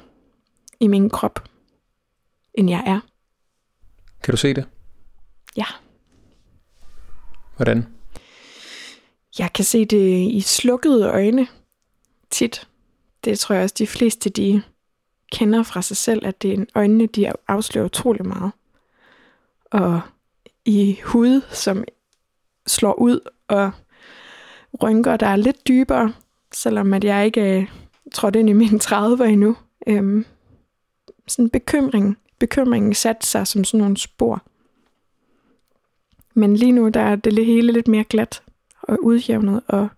i 0.80 0.86
min 0.86 1.10
krop, 1.10 1.48
end 2.54 2.70
jeg 2.70 2.82
er. 2.86 3.11
Kan 4.22 4.32
du 4.32 4.36
se 4.36 4.54
det? 4.54 4.64
Ja. 5.56 5.66
Hvordan? 7.56 7.86
Jeg 9.38 9.52
kan 9.52 9.64
se 9.64 9.84
det 9.84 10.32
i 10.32 10.40
slukkede 10.40 11.08
øjne 11.08 11.46
tit. 12.30 12.68
Det 13.24 13.38
tror 13.38 13.54
jeg 13.54 13.64
også, 13.64 13.74
de 13.78 13.86
fleste 13.86 14.30
de 14.30 14.62
kender 15.32 15.62
fra 15.62 15.82
sig 15.82 15.96
selv, 15.96 16.26
at 16.26 16.42
det 16.42 16.58
er 16.58 16.64
øjnene, 16.74 17.06
de 17.06 17.32
afslører 17.48 17.84
utrolig 17.84 18.26
meget. 18.26 18.52
Og 19.64 20.00
i 20.64 21.00
hud, 21.04 21.40
som 21.50 21.84
slår 22.66 22.94
ud, 22.94 23.20
og 23.48 23.70
rynker, 24.82 25.16
der 25.16 25.26
er 25.26 25.36
lidt 25.36 25.68
dybere, 25.68 26.12
selvom 26.52 26.94
at 26.94 27.04
jeg 27.04 27.26
ikke 27.26 27.40
er 27.40 27.66
trådt 28.12 28.36
ind 28.36 28.50
i 28.50 28.52
mine 28.52 28.80
30'er 28.84 29.22
endnu. 29.22 29.56
Øhm, 29.86 30.26
sådan 31.28 31.50
bekymring. 31.50 32.18
Bekymringen 32.42 32.94
satte 32.94 33.26
sig 33.26 33.46
som 33.46 33.64
sådan 33.64 33.80
nogle 33.80 33.96
spor. 33.96 34.42
Men 36.34 36.56
lige 36.56 36.72
nu, 36.72 36.88
der 36.88 37.00
er 37.00 37.16
det 37.16 37.46
hele 37.46 37.72
lidt 37.72 37.88
mere 37.88 38.04
glat 38.04 38.42
og 38.82 39.04
udjævnet, 39.04 39.62
og 39.66 39.88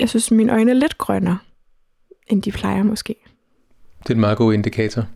jeg 0.00 0.08
synes, 0.08 0.30
mine 0.30 0.52
øjne 0.52 0.70
er 0.70 0.74
lidt 0.74 0.98
grønnere, 0.98 1.38
end 2.26 2.42
de 2.42 2.52
plejer 2.52 2.82
måske. 2.82 3.16
Det 4.02 4.10
er 4.10 4.14
en 4.14 4.20
meget 4.20 4.38
god 4.38 4.54
indikator. 4.54 5.06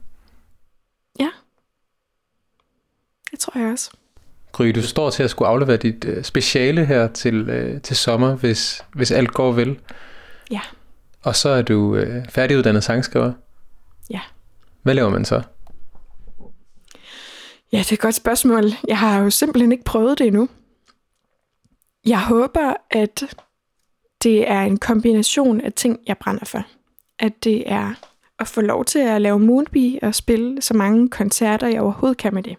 Det 3.30 3.38
tror 3.38 3.60
jeg 3.60 3.72
også. 3.72 3.90
Gry, 4.52 4.66
du 4.66 4.82
står 4.82 5.10
til 5.10 5.22
at 5.22 5.30
skulle 5.30 5.48
aflevere 5.48 5.76
dit 5.76 6.04
øh, 6.04 6.24
speciale 6.24 6.84
her 6.84 7.08
til, 7.08 7.48
øh, 7.48 7.80
til 7.80 7.96
sommer, 7.96 8.34
hvis, 8.34 8.84
hvis 8.94 9.10
alt 9.10 9.30
går 9.30 9.52
vel. 9.52 9.78
Ja. 10.50 10.60
Og 11.22 11.36
så 11.36 11.48
er 11.48 11.62
du 11.62 11.96
øh, 11.96 12.28
færdiguddannet 12.28 12.84
sangskriver. 12.84 13.32
Hvad 14.82 14.94
laver 14.94 15.10
man 15.10 15.24
så? 15.24 15.42
Ja, 17.72 17.78
det 17.78 17.90
er 17.90 17.92
et 17.92 18.00
godt 18.00 18.14
spørgsmål. 18.14 18.64
Jeg 18.88 18.98
har 18.98 19.22
jo 19.22 19.30
simpelthen 19.30 19.72
ikke 19.72 19.84
prøvet 19.84 20.18
det 20.18 20.26
endnu. 20.26 20.48
Jeg 22.06 22.24
håber, 22.24 22.74
at 22.90 23.36
det 24.22 24.50
er 24.50 24.60
en 24.60 24.76
kombination 24.76 25.60
af 25.60 25.72
ting, 25.72 25.98
jeg 26.06 26.18
brænder 26.18 26.44
for. 26.44 26.64
At 27.18 27.44
det 27.44 27.72
er 27.72 27.94
at 28.38 28.48
få 28.48 28.60
lov 28.60 28.84
til 28.84 28.98
at 28.98 29.20
lave 29.20 29.38
Moonbee 29.38 29.98
og 30.02 30.14
spille 30.14 30.62
så 30.62 30.74
mange 30.74 31.08
koncerter, 31.08 31.66
jeg 31.66 31.80
overhovedet 31.80 32.18
kan 32.18 32.34
med 32.34 32.42
det. 32.42 32.56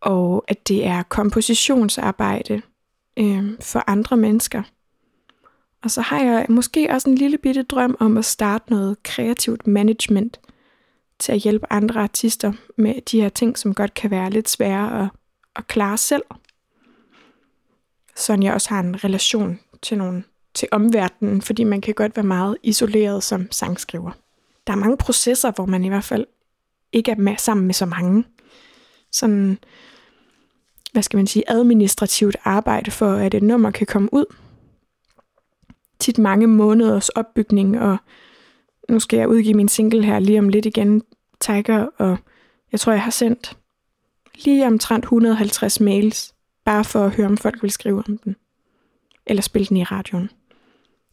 Og 0.00 0.44
at 0.48 0.68
det 0.68 0.86
er 0.86 1.02
kompositionsarbejde 1.02 2.62
øh, 3.16 3.44
for 3.60 3.84
andre 3.86 4.16
mennesker. 4.16 4.62
Og 5.82 5.90
så 5.90 6.00
har 6.00 6.20
jeg 6.20 6.46
måske 6.48 6.90
også 6.90 7.10
en 7.10 7.14
lille 7.14 7.38
bitte 7.38 7.62
drøm 7.62 7.96
om 8.00 8.16
at 8.16 8.24
starte 8.24 8.70
noget 8.70 9.02
kreativt 9.02 9.66
management 9.66 10.40
til 11.22 11.32
at 11.32 11.38
hjælpe 11.38 11.66
andre 11.70 12.00
artister 12.00 12.52
med 12.76 13.00
de 13.00 13.20
her 13.20 13.28
ting, 13.28 13.58
som 13.58 13.74
godt 13.74 13.94
kan 13.94 14.10
være 14.10 14.30
lidt 14.30 14.48
svære 14.48 15.02
at, 15.02 15.08
at 15.56 15.66
klare 15.66 15.98
selv. 15.98 16.22
Sådan 18.16 18.42
jeg 18.42 18.54
også 18.54 18.68
har 18.68 18.80
en 18.80 19.04
relation 19.04 19.60
til 19.82 19.98
nogen 19.98 20.24
til 20.54 20.68
omverdenen, 20.72 21.42
fordi 21.42 21.64
man 21.64 21.80
kan 21.80 21.94
godt 21.94 22.16
være 22.16 22.26
meget 22.26 22.56
isoleret 22.62 23.22
som 23.22 23.52
sangskriver. 23.52 24.10
Der 24.66 24.72
er 24.72 24.76
mange 24.76 24.96
processer, 24.96 25.50
hvor 25.50 25.66
man 25.66 25.84
i 25.84 25.88
hvert 25.88 26.04
fald 26.04 26.26
ikke 26.92 27.10
er 27.10 27.16
med, 27.16 27.36
sammen 27.36 27.66
med 27.66 27.74
så 27.74 27.86
mange. 27.86 28.24
Sådan, 29.12 29.58
hvad 30.92 31.02
skal 31.02 31.16
man 31.16 31.26
sige, 31.26 31.44
administrativt 31.48 32.36
arbejde 32.44 32.90
for, 32.90 33.12
at 33.12 33.34
et 33.34 33.42
nummer 33.42 33.70
kan 33.70 33.86
komme 33.86 34.08
ud. 34.12 34.24
Tit 35.98 36.18
mange 36.18 36.46
måneders 36.46 37.08
opbygning, 37.08 37.80
og 37.80 37.96
nu 38.88 39.00
skal 39.00 39.18
jeg 39.18 39.28
udgive 39.28 39.54
min 39.54 39.68
single 39.68 40.04
her 40.04 40.18
lige 40.18 40.38
om 40.38 40.48
lidt 40.48 40.66
igen, 40.66 41.02
Tiger, 41.40 41.86
og 41.98 42.18
jeg 42.72 42.80
tror, 42.80 42.92
jeg 42.92 43.02
har 43.02 43.10
sendt 43.10 43.56
lige 44.44 44.66
omtrent 44.66 45.04
150 45.04 45.80
mails, 45.80 46.34
bare 46.64 46.84
for 46.84 47.04
at 47.04 47.10
høre, 47.10 47.26
om 47.26 47.36
folk 47.36 47.62
vil 47.62 47.70
skrive 47.70 48.02
om 48.08 48.18
den, 48.18 48.36
eller 49.26 49.42
spille 49.42 49.66
den 49.66 49.76
i 49.76 49.84
radioen. 49.84 50.30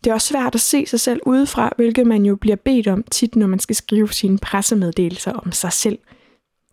Det 0.03 0.09
er 0.09 0.13
også 0.13 0.28
svært 0.28 0.55
at 0.55 0.61
se 0.61 0.86
sig 0.86 0.99
selv 0.99 1.20
udefra, 1.26 1.74
hvilket 1.76 2.07
man 2.07 2.26
jo 2.26 2.36
bliver 2.36 2.55
bedt 2.55 2.88
om 2.88 3.03
tit, 3.03 3.36
når 3.36 3.47
man 3.47 3.59
skal 3.59 3.76
skrive 3.76 4.13
sine 4.13 4.38
pressemeddelelser 4.38 5.32
om 5.32 5.51
sig 5.51 5.74
selv. 5.74 5.99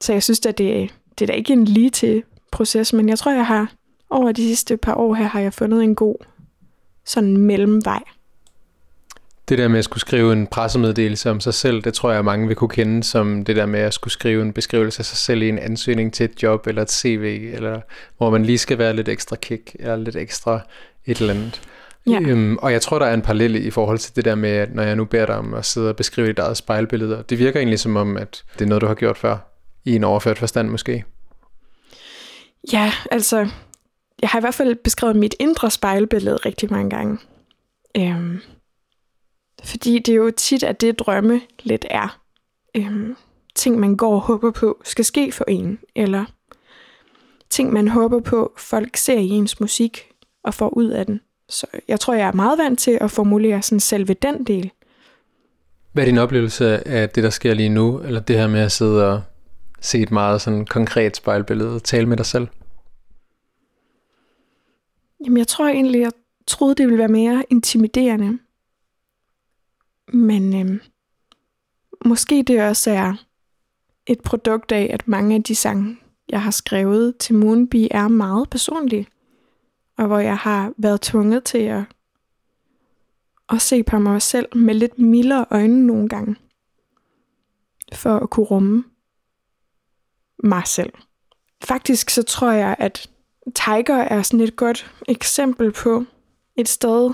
Så 0.00 0.12
jeg 0.12 0.22
synes, 0.22 0.46
at 0.46 0.58
det, 0.58 0.94
det 1.18 1.24
er 1.24 1.26
da 1.26 1.32
ikke 1.32 1.52
en 1.52 1.64
lige 1.64 1.90
til 1.90 2.22
proces, 2.52 2.92
men 2.92 3.08
jeg 3.08 3.18
tror, 3.18 3.32
jeg 3.32 3.46
har 3.46 3.72
over 4.10 4.32
de 4.32 4.42
sidste 4.42 4.76
par 4.76 4.94
år 4.94 5.14
her, 5.14 5.26
har 5.26 5.40
jeg 5.40 5.54
fundet 5.54 5.84
en 5.84 5.94
god 5.94 6.16
sådan 7.04 7.36
mellemvej. 7.36 8.02
Det 9.48 9.58
der 9.58 9.68
med 9.68 9.78
at 9.78 9.84
skulle 9.84 10.00
skrive 10.00 10.32
en 10.32 10.46
pressemeddelelse 10.46 11.30
om 11.30 11.40
sig 11.40 11.54
selv, 11.54 11.82
det 11.82 11.94
tror 11.94 12.12
jeg, 12.12 12.24
mange 12.24 12.46
vil 12.46 12.56
kunne 12.56 12.68
kende 12.68 13.04
som 13.04 13.44
det 13.44 13.56
der 13.56 13.66
med 13.66 13.80
at 13.80 13.94
skulle 13.94 14.12
skrive 14.12 14.42
en 14.42 14.52
beskrivelse 14.52 15.00
af 15.00 15.04
sig 15.04 15.16
selv 15.16 15.42
i 15.42 15.48
en 15.48 15.58
ansøgning 15.58 16.12
til 16.12 16.24
et 16.24 16.42
job 16.42 16.66
eller 16.66 16.82
et 16.82 16.90
CV, 16.90 17.50
eller 17.54 17.80
hvor 18.18 18.30
man 18.30 18.44
lige 18.44 18.58
skal 18.58 18.78
være 18.78 18.96
lidt 18.96 19.08
ekstra 19.08 19.36
kick, 19.36 19.76
eller 19.78 19.96
lidt 19.96 20.16
ekstra 20.16 20.60
et 21.06 21.20
eller 21.20 21.34
andet. 21.34 21.60
Ja. 22.06 22.20
Øhm, 22.20 22.56
og 22.56 22.72
jeg 22.72 22.82
tror, 22.82 22.98
der 22.98 23.06
er 23.06 23.14
en 23.14 23.22
parallel 23.22 23.66
i 23.66 23.70
forhold 23.70 23.98
til 23.98 24.16
det 24.16 24.24
der 24.24 24.34
med, 24.34 24.50
at 24.50 24.74
når 24.74 24.82
jeg 24.82 24.96
nu 24.96 25.04
beder 25.04 25.26
dig 25.26 25.36
om 25.36 25.54
at 25.54 25.64
sidde 25.64 25.88
og 25.88 25.96
beskrive 25.96 26.26
dit 26.26 26.38
eget 26.38 26.56
spejlbillede, 26.56 27.24
det 27.28 27.38
virker 27.38 27.60
egentlig 27.60 27.78
som 27.78 27.96
om, 27.96 28.16
at 28.16 28.42
det 28.58 28.64
er 28.64 28.68
noget, 28.68 28.82
du 28.82 28.86
har 28.86 28.94
gjort 28.94 29.18
før, 29.18 29.36
i 29.84 29.96
en 29.96 30.04
overført 30.04 30.38
forstand 30.38 30.68
måske. 30.68 31.04
Ja, 32.72 32.92
altså, 33.10 33.48
jeg 34.22 34.28
har 34.28 34.38
i 34.38 34.40
hvert 34.40 34.54
fald 34.54 34.74
beskrevet 34.74 35.16
mit 35.16 35.34
indre 35.38 35.70
spejlbillede 35.70 36.36
rigtig 36.36 36.72
mange 36.72 36.90
gange. 36.90 37.18
Øhm, 37.96 38.40
fordi 39.64 39.98
det 39.98 40.12
er 40.12 40.16
jo 40.16 40.30
tit, 40.30 40.62
at 40.62 40.80
det 40.80 40.98
drømme 40.98 41.40
lidt 41.62 41.86
er. 41.90 42.18
Øhm, 42.76 43.16
ting, 43.54 43.78
man 43.78 43.96
går 43.96 44.14
og 44.14 44.20
håber 44.20 44.50
på, 44.50 44.80
skal 44.84 45.04
ske 45.04 45.32
for 45.32 45.44
en. 45.48 45.78
Eller 45.94 46.24
ting, 47.50 47.72
man 47.72 47.88
håber 47.88 48.20
på, 48.20 48.52
folk 48.58 48.96
ser 48.96 49.18
i 49.18 49.28
ens 49.28 49.60
musik 49.60 50.08
og 50.44 50.54
får 50.54 50.68
ud 50.68 50.88
af 50.88 51.06
den. 51.06 51.20
Så 51.48 51.66
jeg 51.88 52.00
tror, 52.00 52.14
jeg 52.14 52.28
er 52.28 52.32
meget 52.32 52.58
vant 52.58 52.78
til 52.78 52.98
at 53.00 53.10
formulere 53.10 53.62
sådan 53.62 53.80
selve 53.80 54.14
den 54.14 54.44
del. 54.44 54.70
Hvad 55.92 56.04
er 56.04 56.06
din 56.06 56.18
oplevelse 56.18 56.88
af 56.88 57.10
det, 57.10 57.24
der 57.24 57.30
sker 57.30 57.54
lige 57.54 57.68
nu, 57.68 58.00
eller 58.00 58.20
det 58.20 58.38
her 58.38 58.46
med 58.48 58.60
at 58.60 58.72
sidde 58.72 59.12
og 59.12 59.22
se 59.80 59.98
et 59.98 60.10
meget 60.10 60.40
sådan 60.40 60.66
konkret 60.66 61.16
spejlbillede 61.16 61.74
og 61.74 61.82
tale 61.82 62.06
med 62.06 62.16
dig 62.16 62.26
selv? 62.26 62.48
Jamen, 65.24 65.38
jeg 65.38 65.46
tror 65.46 65.68
egentlig, 65.68 66.00
jeg 66.00 66.12
troede, 66.46 66.74
det 66.74 66.86
ville 66.86 66.98
være 66.98 67.08
mere 67.08 67.44
intimiderende. 67.50 68.38
Men 70.12 70.66
øh, 70.66 70.80
måske 72.04 72.42
det 72.42 72.62
også 72.62 72.90
er 72.90 73.14
et 74.06 74.20
produkt 74.20 74.72
af, 74.72 74.90
at 74.92 75.08
mange 75.08 75.34
af 75.34 75.42
de 75.42 75.54
sange, 75.54 75.98
jeg 76.28 76.42
har 76.42 76.50
skrevet 76.50 77.16
til 77.16 77.34
Moonby, 77.34 77.86
er 77.90 78.08
meget 78.08 78.50
personlige. 78.50 79.06
Og 79.98 80.06
hvor 80.06 80.18
jeg 80.18 80.36
har 80.36 80.72
været 80.76 81.00
tvunget 81.00 81.44
til 81.44 81.58
at, 81.58 81.82
at 83.48 83.62
se 83.62 83.82
på 83.82 83.98
mig 83.98 84.22
selv 84.22 84.56
med 84.56 84.74
lidt 84.74 84.98
mildere 84.98 85.46
øjne 85.50 85.86
nogle 85.86 86.08
gange. 86.08 86.36
For 87.92 88.16
at 88.16 88.30
kunne 88.30 88.46
rumme 88.46 88.84
mig 90.44 90.62
selv. 90.66 90.92
Faktisk 91.64 92.10
så 92.10 92.22
tror 92.22 92.50
jeg, 92.50 92.76
at 92.78 93.10
Tiger 93.54 93.96
er 93.96 94.22
sådan 94.22 94.40
et 94.40 94.56
godt 94.56 94.92
eksempel 95.08 95.72
på 95.72 96.04
et 96.56 96.68
sted, 96.68 97.10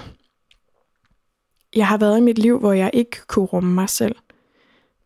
jeg 1.76 1.86
har 1.86 1.98
været 1.98 2.18
i 2.18 2.20
mit 2.20 2.38
liv, 2.38 2.58
hvor 2.58 2.72
jeg 2.72 2.90
ikke 2.92 3.26
kunne 3.26 3.44
rumme 3.44 3.74
mig 3.74 3.88
selv. 3.88 4.16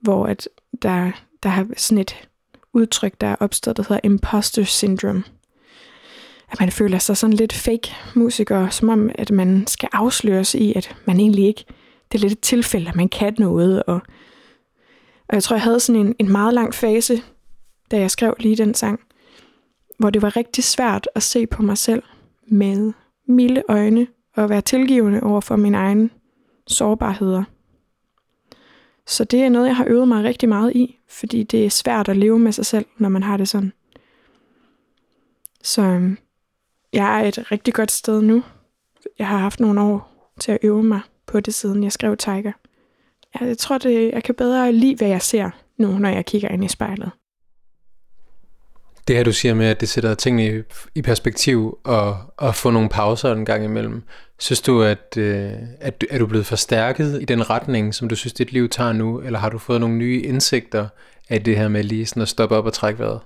Hvor 0.01 0.27
at 0.27 0.49
der, 0.83 1.13
der 1.43 1.49
har 1.49 1.67
sådan 1.77 1.99
et 1.99 2.29
udtryk, 2.73 3.21
der 3.21 3.27
er 3.27 3.37
opstået, 3.41 3.77
der 3.77 3.83
hedder 3.83 4.01
imposter 4.05 4.65
syndrome. 4.65 5.25
At 6.53 6.61
man 6.61 6.71
føler 6.71 6.99
sig 6.99 7.17
sådan 7.17 7.37
lidt 7.37 7.53
fake 7.53 7.95
musiker, 8.15 8.69
som 8.69 8.89
om 8.89 9.11
at 9.15 9.31
man 9.31 9.67
skal 9.67 9.89
afsløres 9.93 10.55
i, 10.55 10.73
at 10.77 10.97
man 11.05 11.21
egentlig 11.21 11.47
ikke, 11.47 11.65
det 12.13 12.19
er 12.19 12.23
lidt 12.23 12.33
et 12.33 12.41
tilfælde, 12.41 12.89
at 12.89 12.97
man 12.97 13.09
kan 13.09 13.35
noget. 13.39 13.83
Og, 13.83 14.01
og 15.29 15.35
jeg 15.35 15.43
tror, 15.43 15.57
jeg 15.57 15.63
havde 15.63 15.81
sådan 15.81 16.07
en, 16.07 16.15
en 16.19 16.33
meget 16.33 16.55
lang 16.55 16.75
fase, 16.75 17.23
da 17.91 17.99
jeg 17.99 18.11
skrev 18.11 18.35
lige 18.39 18.57
den 18.57 18.75
sang, 18.75 19.01
hvor 19.99 20.11
det 20.11 20.23
var 20.23 20.37
rigtig 20.37 20.65
svært 20.65 21.09
at 21.15 21.23
se 21.23 21.47
på 21.47 21.63
mig 21.63 21.79
selv 21.79 22.03
med 22.49 22.93
milde 23.29 23.63
øjne 23.69 24.07
og 24.37 24.51
være 24.51 24.61
tilgivende 24.61 25.23
over 25.23 25.41
for 25.41 25.57
min 25.57 25.75
egen 25.75 26.11
sårbarheder. 26.67 27.45
Så 29.07 29.25
det 29.25 29.43
er 29.43 29.49
noget, 29.49 29.67
jeg 29.67 29.77
har 29.77 29.85
øvet 29.89 30.09
mig 30.09 30.25
rigtig 30.25 30.49
meget 30.49 30.73
i, 30.77 30.99
fordi 31.09 31.43
det 31.43 31.67
er 31.67 31.71
svært 31.71 32.09
at 32.09 32.17
leve 32.17 32.39
med 32.39 32.53
sig 32.53 32.67
selv, 32.67 32.87
når 32.99 33.09
man 33.09 33.23
har 33.23 33.37
det 33.37 33.49
sådan. 33.49 33.73
Så 35.63 35.83
øhm, 35.83 36.19
jeg 36.93 37.21
er 37.21 37.29
et 37.29 37.53
rigtig 37.53 37.75
godt 37.75 37.91
sted 37.91 38.23
nu. 38.23 38.43
Jeg 39.19 39.29
har 39.29 39.39
haft 39.39 39.61
nogle 39.61 39.81
år 39.81 40.33
til 40.41 40.53
at 40.53 40.59
øve 40.63 40.83
mig 40.83 41.01
på 41.27 41.41
det, 41.41 41.55
siden 41.55 41.85
jeg 41.85 41.93
skrev 41.93 42.17
Tiger. 42.17 42.53
Jeg 43.41 43.59
tror, 43.59 43.79
det, 43.79 44.13
jeg 44.13 44.25
kan 44.25 44.35
bedre 44.35 44.73
lide, 44.73 44.97
hvad 44.97 45.09
jeg 45.09 45.23
ser 45.23 45.51
nu, 45.79 45.99
når 45.99 46.09
jeg 46.09 46.27
kigger 46.27 46.49
ind 46.49 46.65
i 46.65 46.69
spejlet. 46.69 47.11
Det 49.09 49.17
her, 49.17 49.25
du 49.25 49.33
siger 49.33 49.55
med, 49.55 49.67
at 49.67 49.81
det 49.81 49.89
sætter 49.89 50.15
tingene 50.15 50.59
i, 50.59 50.63
i 50.95 51.03
perspektiv 51.03 51.79
og, 51.85 52.17
og 52.37 52.55
få 52.55 52.71
nogle 52.71 52.89
pauser 52.89 53.33
en 53.33 53.45
gang 53.45 53.65
imellem. 53.65 54.03
Synes 54.39 54.61
du, 54.61 54.83
at, 54.83 55.15
øh, 55.17 55.53
at 55.81 56.05
er 56.11 56.19
du 56.19 56.27
blevet 56.27 56.47
forstærket 56.47 57.23
i 57.23 57.25
den 57.25 57.51
retning, 57.51 57.95
som 57.95 58.09
du 58.09 58.17
synes, 58.17 58.33
dit 58.33 58.53
liv 58.53 58.69
tager 58.69 58.93
nu? 58.93 59.21
Eller 59.21 59.39
har 59.39 59.49
du 59.49 59.59
fået 59.59 59.81
nogle 59.81 59.97
nye 59.97 60.23
indsigter 60.23 60.89
af 61.29 61.45
det 61.45 61.57
her 61.57 61.69
med 61.69 61.85
lige 61.85 62.07
sådan 62.07 62.23
at 62.23 62.29
stoppe 62.29 62.57
op 62.57 62.67
og 62.67 62.73
trække 62.73 62.99
vejret? 62.99 63.21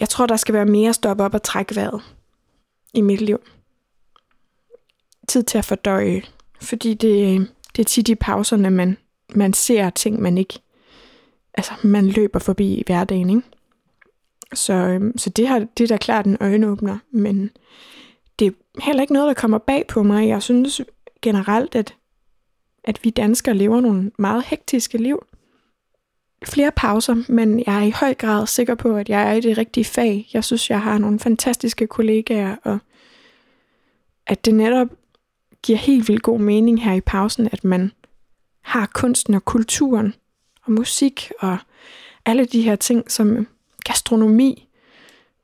Jeg 0.00 0.08
tror, 0.08 0.26
der 0.26 0.36
skal 0.36 0.54
være 0.54 0.66
mere 0.66 0.94
stoppe 0.94 1.24
op 1.24 1.34
og 1.34 1.42
trække 1.42 1.76
vejret 1.76 2.02
i 2.94 3.00
mit 3.00 3.20
liv. 3.20 3.40
Tid 5.28 5.42
til 5.42 5.58
at 5.58 5.64
fordøje, 5.64 6.22
fordi 6.60 6.94
det, 6.94 7.48
det 7.76 7.82
er 7.82 7.86
tit 7.86 8.08
i 8.08 8.14
pauserne, 8.14 8.70
man, 8.70 8.96
man 9.34 9.52
ser 9.52 9.90
ting, 9.90 10.22
man 10.22 10.38
ikke... 10.38 10.58
Altså, 11.54 11.72
man 11.82 12.08
løber 12.08 12.38
forbi 12.38 12.74
i 12.74 12.82
hverdagen, 12.86 13.30
ikke? 13.30 13.42
Så, 14.54 14.72
øhm, 14.72 15.18
så 15.18 15.30
det, 15.30 15.48
her, 15.48 15.66
det 15.78 15.84
er 15.84 15.88
da 15.88 15.96
klart 15.96 16.26
en 16.26 16.36
øjenåbner, 16.40 16.98
men 17.10 17.50
heller 18.82 19.02
ikke 19.02 19.12
noget, 19.12 19.28
der 19.28 19.34
kommer 19.34 19.58
bag 19.58 19.86
på 19.86 20.02
mig. 20.02 20.28
Jeg 20.28 20.42
synes 20.42 20.80
generelt, 21.22 21.74
at, 21.74 21.94
at 22.84 23.04
vi 23.04 23.10
danskere 23.10 23.54
lever 23.54 23.80
nogle 23.80 24.10
meget 24.18 24.44
hektiske 24.44 24.98
liv. 24.98 25.26
Flere 26.44 26.72
pauser, 26.76 27.24
men 27.28 27.62
jeg 27.66 27.78
er 27.78 27.86
i 27.86 27.90
høj 27.90 28.14
grad 28.14 28.46
sikker 28.46 28.74
på, 28.74 28.96
at 28.96 29.08
jeg 29.08 29.30
er 29.30 29.32
i 29.32 29.40
det 29.40 29.58
rigtige 29.58 29.84
fag. 29.84 30.28
Jeg 30.32 30.44
synes, 30.44 30.70
jeg 30.70 30.82
har 30.82 30.98
nogle 30.98 31.18
fantastiske 31.18 31.86
kollegaer, 31.86 32.56
og 32.64 32.78
at 34.26 34.44
det 34.44 34.54
netop 34.54 34.88
giver 35.62 35.78
helt 35.78 36.08
vildt 36.08 36.22
god 36.22 36.38
mening 36.38 36.84
her 36.84 36.92
i 36.92 37.00
pausen, 37.00 37.48
at 37.52 37.64
man 37.64 37.92
har 38.60 38.90
kunsten 38.94 39.34
og 39.34 39.44
kulturen 39.44 40.14
og 40.64 40.72
musik 40.72 41.32
og 41.40 41.58
alle 42.26 42.44
de 42.44 42.62
her 42.62 42.76
ting, 42.76 43.10
som 43.10 43.46
gastronomi, 43.84 44.67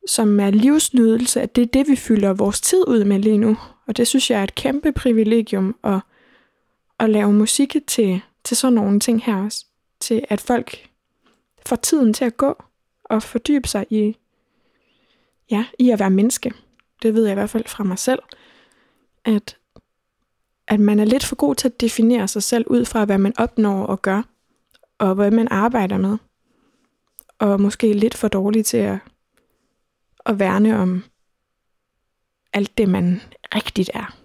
som 0.06 0.40
er 0.40 0.50
livsnydelse, 0.50 1.42
at 1.42 1.56
det 1.56 1.62
er 1.62 1.66
det, 1.66 1.88
vi 1.88 1.96
fylder 1.96 2.32
vores 2.32 2.60
tid 2.60 2.88
ud 2.88 3.04
med 3.04 3.18
lige 3.18 3.38
nu. 3.38 3.56
Og 3.86 3.96
det 3.96 4.06
synes 4.06 4.30
jeg 4.30 4.40
er 4.40 4.44
et 4.44 4.54
kæmpe 4.54 4.92
privilegium 4.92 5.76
at, 5.84 6.00
at 6.98 7.10
lave 7.10 7.32
musik 7.32 7.76
til, 7.86 8.20
til 8.44 8.56
sådan 8.56 8.74
nogle 8.74 9.00
ting 9.00 9.24
her 9.24 9.36
også. 9.36 9.66
Til 10.00 10.24
at 10.28 10.40
folk 10.40 10.88
får 11.66 11.76
tiden 11.76 12.12
til 12.14 12.24
at 12.24 12.36
gå 12.36 12.62
og 13.04 13.22
fordybe 13.22 13.68
sig 13.68 13.86
i, 13.90 14.16
ja, 15.50 15.66
i 15.78 15.90
at 15.90 16.00
være 16.00 16.10
menneske. 16.10 16.52
Det 17.02 17.14
ved 17.14 17.24
jeg 17.24 17.32
i 17.32 17.34
hvert 17.34 17.50
fald 17.50 17.64
fra 17.66 17.84
mig 17.84 17.98
selv, 17.98 18.22
at, 19.24 19.56
at 20.68 20.80
man 20.80 21.00
er 21.00 21.04
lidt 21.04 21.24
for 21.24 21.36
god 21.36 21.54
til 21.54 21.68
at 21.68 21.80
definere 21.80 22.28
sig 22.28 22.42
selv 22.42 22.64
ud 22.66 22.84
fra, 22.84 23.04
hvad 23.04 23.18
man 23.18 23.32
opnår 23.38 23.86
og 23.86 24.02
gør, 24.02 24.22
og 24.98 25.14
hvad 25.14 25.30
man 25.30 25.48
arbejder 25.50 25.98
med 25.98 26.18
og 27.38 27.60
måske 27.60 27.92
lidt 27.92 28.14
for 28.14 28.28
dårlig 28.28 28.66
til 28.66 28.76
at, 28.76 28.98
at 30.26 30.38
værne 30.38 30.78
om 30.78 31.04
alt 32.52 32.78
det, 32.78 32.88
man 32.88 33.20
rigtigt 33.54 33.90
er. 33.94 34.16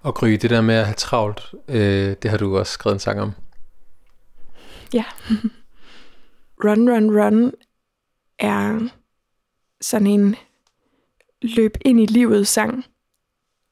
Og 0.00 0.14
Gry, 0.14 0.28
det 0.28 0.50
der 0.50 0.60
med 0.60 0.74
at 0.74 0.84
have 0.84 0.94
travlt, 0.94 1.54
øh, 1.68 2.16
det 2.22 2.30
har 2.30 2.38
du 2.38 2.58
også 2.58 2.72
skrevet 2.72 2.94
en 2.94 3.00
sang 3.00 3.20
om. 3.20 3.32
Ja. 4.94 5.04
run, 6.64 6.90
run, 6.90 7.20
run 7.20 7.52
er 8.38 8.88
sådan 9.80 10.06
en 10.06 10.36
løb 11.42 11.76
ind 11.80 12.00
i 12.00 12.06
livet 12.06 12.48
sang. 12.48 12.84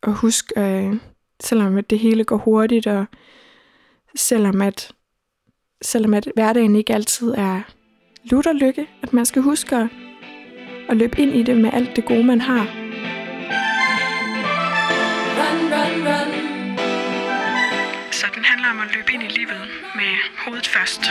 Og 0.03 0.15
husk, 0.15 0.53
øh, 0.57 0.97
selvom 1.41 1.77
at 1.77 1.91
det 1.91 1.99
hele 1.99 2.25
går 2.25 2.37
hurtigt, 2.37 2.87
og 2.87 3.07
selvom 4.17 4.63
at 4.63 4.93
selvom 5.83 6.15
at 6.15 6.29
hverdagen 6.35 6.77
ikke 6.77 6.95
altid 6.95 7.31
er 7.31 7.63
lutter 8.25 8.53
lykke, 8.53 8.87
at 9.03 9.13
man 9.13 9.27
skal 9.27 9.43
huske 9.43 9.77
at, 9.77 9.89
at 10.91 10.97
løbe 10.97 11.21
ind 11.21 11.35
i 11.35 11.43
det 11.43 11.57
med 11.57 11.71
alt 11.73 11.97
det 11.97 12.05
gode, 12.05 12.25
man 12.25 12.41
har. 12.41 12.67
Run, 15.39 15.73
run, 15.73 16.09
run. 16.09 16.31
Så 18.13 18.27
den 18.35 18.45
handler 18.45 18.69
om 18.71 18.81
at 18.81 18.95
løbe 18.95 19.13
ind 19.15 19.23
i 19.23 19.39
livet 19.39 19.69
med 19.95 20.13
hovedet 20.37 20.67
først. 20.67 21.03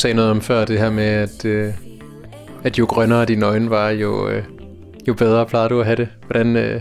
Sagde 0.00 0.14
noget 0.14 0.30
om 0.30 0.40
før 0.40 0.64
det 0.64 0.78
her 0.78 0.90
med, 0.90 1.04
at, 1.04 1.44
øh, 1.44 1.74
at 2.64 2.78
jo 2.78 2.84
grønnere 2.84 3.24
dine 3.24 3.46
øjne 3.46 3.70
var, 3.70 3.90
jo, 3.90 4.28
øh, 4.28 4.44
jo 5.08 5.14
bedre 5.14 5.46
plejer 5.46 5.68
du 5.68 5.80
at 5.80 5.86
have 5.86 5.96
det. 5.96 6.08
Hvordan, 6.26 6.56
øh, 6.56 6.80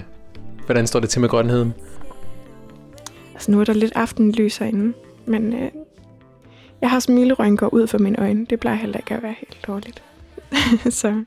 hvordan 0.65 0.87
står 0.87 0.99
det 0.99 1.09
til 1.09 1.21
med 1.21 1.29
grønheden? 1.29 1.73
Altså 3.33 3.51
nu 3.51 3.59
er 3.59 3.63
der 3.63 3.73
lidt 3.73 3.93
aftenlys 3.95 4.57
herinde, 4.57 4.93
men 5.25 5.53
øh, 5.53 5.71
jeg 6.81 6.89
har 6.89 6.99
smilerynker 6.99 7.73
ud 7.73 7.87
for 7.87 7.97
mine 7.97 8.19
øjne. 8.19 8.45
Det 8.45 8.59
plejer 8.59 8.77
heller 8.77 8.97
ikke 8.97 9.15
at 9.15 9.23
være 9.23 9.35
helt 9.39 9.57
dårligt. 9.67 10.03
så, 10.99 11.23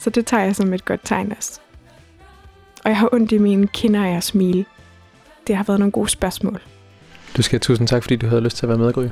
så 0.00 0.10
det 0.10 0.26
tager 0.26 0.44
jeg 0.44 0.56
som 0.56 0.74
et 0.74 0.84
godt 0.84 1.00
tegn 1.04 1.32
også. 1.36 1.60
Og 2.84 2.90
jeg 2.90 2.98
har 2.98 3.08
ondt 3.12 3.32
i 3.32 3.38
mine 3.38 3.66
kinder 3.66 4.04
af 4.04 4.16
at 4.16 4.24
smile. 4.24 4.64
Det 5.46 5.56
har 5.56 5.64
været 5.64 5.78
nogle 5.78 5.92
gode 5.92 6.08
spørgsmål. 6.08 6.60
Du 7.36 7.42
skal 7.42 7.54
have 7.54 7.60
tusind 7.60 7.88
tak, 7.88 8.02
fordi 8.02 8.16
du 8.16 8.26
havde 8.26 8.40
lyst 8.40 8.56
til 8.56 8.66
at 8.66 8.68
være 8.68 8.78
med, 8.78 8.92
Gry. 8.92 9.06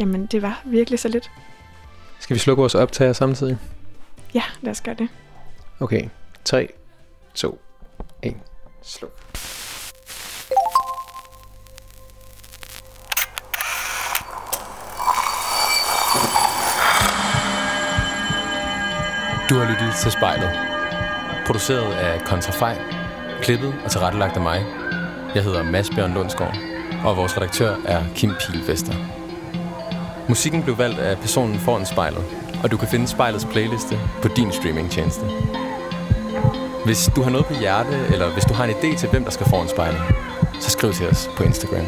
Jamen, 0.00 0.26
det 0.26 0.42
var 0.42 0.62
virkelig 0.64 0.98
så 0.98 1.08
lidt. 1.08 1.30
Skal 2.20 2.34
vi 2.34 2.40
slukke 2.40 2.60
vores 2.60 2.74
optager 2.74 3.12
samtidig? 3.12 3.58
Ja, 4.34 4.42
lad 4.60 4.70
os 4.70 4.80
gøre 4.80 4.94
det. 4.94 5.08
Okay. 5.80 6.08
3, 6.44 6.68
2, 7.34 7.60
1. 8.22 8.34
Sluk. 8.82 9.10
Du 19.50 19.54
har 19.54 19.70
lyttet 19.70 19.94
til 20.02 20.10
spejlet. 20.12 20.50
Produceret 21.46 21.94
af 21.94 22.20
Kontrafej. 22.20 22.78
Klippet 23.42 23.74
og 23.84 23.90
tilrettelagt 23.90 24.36
af 24.36 24.42
mig. 24.42 24.66
Jeg 25.34 25.44
hedder 25.44 25.62
Mads 25.62 25.90
Bjørn 25.90 26.14
Lundsgaard. 26.14 26.56
Og 27.04 27.16
vores 27.16 27.36
redaktør 27.36 27.76
er 27.86 28.04
Kim 28.14 28.30
Pilvester. 28.40 29.19
Musikken 30.30 30.62
blev 30.62 30.78
valgt 30.78 30.98
af 30.98 31.18
personen 31.18 31.58
foran 31.58 31.86
spejlet. 31.86 32.24
Og 32.62 32.70
du 32.70 32.76
kan 32.76 32.88
finde 32.88 33.08
spejlets 33.08 33.44
playliste 33.44 33.98
på 34.22 34.28
din 34.28 34.52
streamingtjeneste. 34.52 35.20
Hvis 36.84 37.10
du 37.16 37.22
har 37.22 37.30
noget 37.30 37.46
på 37.46 37.54
hjerte, 37.60 38.06
eller 38.12 38.32
hvis 38.32 38.44
du 38.44 38.54
har 38.54 38.64
en 38.64 38.70
idé 38.70 38.98
til, 38.98 39.08
hvem 39.08 39.24
der 39.24 39.30
skal 39.30 39.46
foran 39.46 39.68
spejlet, 39.68 40.00
så 40.60 40.70
skriv 40.70 40.92
til 40.92 41.08
os 41.08 41.30
på 41.36 41.42
Instagram. 41.42 41.86